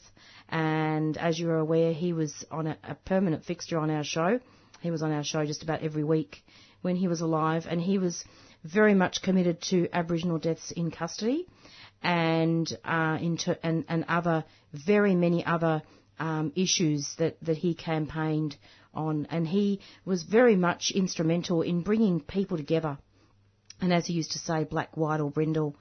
And 0.47 1.17
as 1.17 1.39
you're 1.39 1.57
aware, 1.57 1.93
he 1.93 2.13
was 2.13 2.45
on 2.51 2.67
a, 2.67 2.77
a 2.83 2.95
permanent 2.95 3.45
fixture 3.45 3.79
on 3.79 3.89
our 3.89 4.03
show. 4.03 4.39
He 4.81 4.91
was 4.91 5.01
on 5.01 5.11
our 5.11 5.23
show 5.23 5.45
just 5.45 5.63
about 5.63 5.81
every 5.81 6.03
week 6.03 6.43
when 6.81 6.95
he 6.95 7.07
was 7.07 7.21
alive, 7.21 7.65
and 7.69 7.81
he 7.81 7.97
was 7.97 8.23
very 8.63 8.93
much 8.93 9.21
committed 9.21 9.61
to 9.61 9.87
Aboriginal 9.93 10.37
deaths 10.37 10.71
in 10.71 10.91
custody 10.91 11.47
and, 12.01 12.71
uh, 12.83 13.17
into, 13.21 13.57
and, 13.65 13.85
and 13.87 14.05
other, 14.07 14.43
very 14.73 15.15
many 15.15 15.45
other 15.45 15.81
um, 16.19 16.51
issues 16.55 17.15
that, 17.17 17.37
that 17.41 17.57
he 17.57 17.73
campaigned 17.73 18.55
on. 18.93 19.27
And 19.29 19.47
he 19.47 19.79
was 20.05 20.23
very 20.23 20.55
much 20.55 20.91
instrumental 20.91 21.61
in 21.61 21.81
bringing 21.81 22.19
people 22.21 22.57
together. 22.57 22.97
And 23.81 23.93
as 23.93 24.07
he 24.07 24.13
used 24.13 24.33
to 24.33 24.39
say, 24.39 24.65
black, 24.65 24.97
white 24.97 25.21
or 25.21 25.31
brindle. 25.31 25.75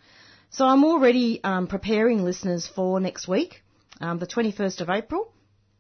So 0.51 0.65
I'm 0.65 0.85
already 0.85 1.43
um, 1.43 1.67
preparing 1.67 2.25
listeners 2.25 2.67
for 2.67 3.01
next 3.01 3.29
week, 3.29 3.63
um, 4.01 4.19
the 4.19 4.27
21st 4.27 4.81
of 4.81 4.89
April. 4.89 5.33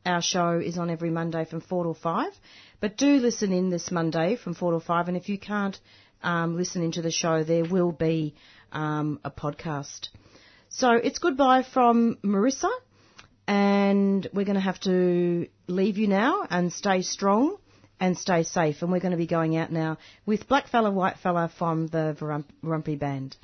Our 0.04 0.22
show 0.22 0.58
is 0.58 0.78
on 0.78 0.90
every 0.90 1.10
Monday 1.10 1.44
from 1.44 1.60
4 1.60 1.84
to 1.84 1.94
5. 1.94 2.32
But 2.80 2.96
do 2.96 3.18
listen 3.18 3.52
in 3.52 3.70
this 3.70 3.90
Monday 3.90 4.36
from 4.36 4.54
4 4.54 4.72
to 4.72 4.80
5. 4.80 5.08
And 5.08 5.16
if 5.16 5.28
you 5.28 5.38
can't 5.38 5.78
um, 6.22 6.56
listening 6.56 6.92
to 6.92 7.02
the 7.02 7.10
show, 7.10 7.44
there 7.44 7.64
will 7.64 7.92
be 7.92 8.34
um, 8.72 9.20
a 9.24 9.30
podcast. 9.30 10.08
So 10.68 10.92
it's 10.92 11.18
goodbye 11.18 11.62
from 11.62 12.18
Marissa, 12.22 12.70
and 13.46 14.26
we're 14.32 14.44
going 14.44 14.54
to 14.54 14.60
have 14.60 14.80
to 14.80 15.48
leave 15.66 15.98
you 15.98 16.06
now 16.06 16.46
and 16.50 16.72
stay 16.72 17.02
strong 17.02 17.56
and 18.00 18.16
stay 18.16 18.42
safe. 18.42 18.82
And 18.82 18.92
we're 18.92 19.00
going 19.00 19.12
to 19.12 19.18
be 19.18 19.26
going 19.26 19.56
out 19.56 19.72
now 19.72 19.98
with 20.26 20.48
Black 20.48 20.68
Fella 20.68 20.90
White 20.90 21.18
Fella 21.18 21.50
from 21.58 21.86
the 21.86 22.16
Warumpi 22.62 22.98
Band. 22.98 23.36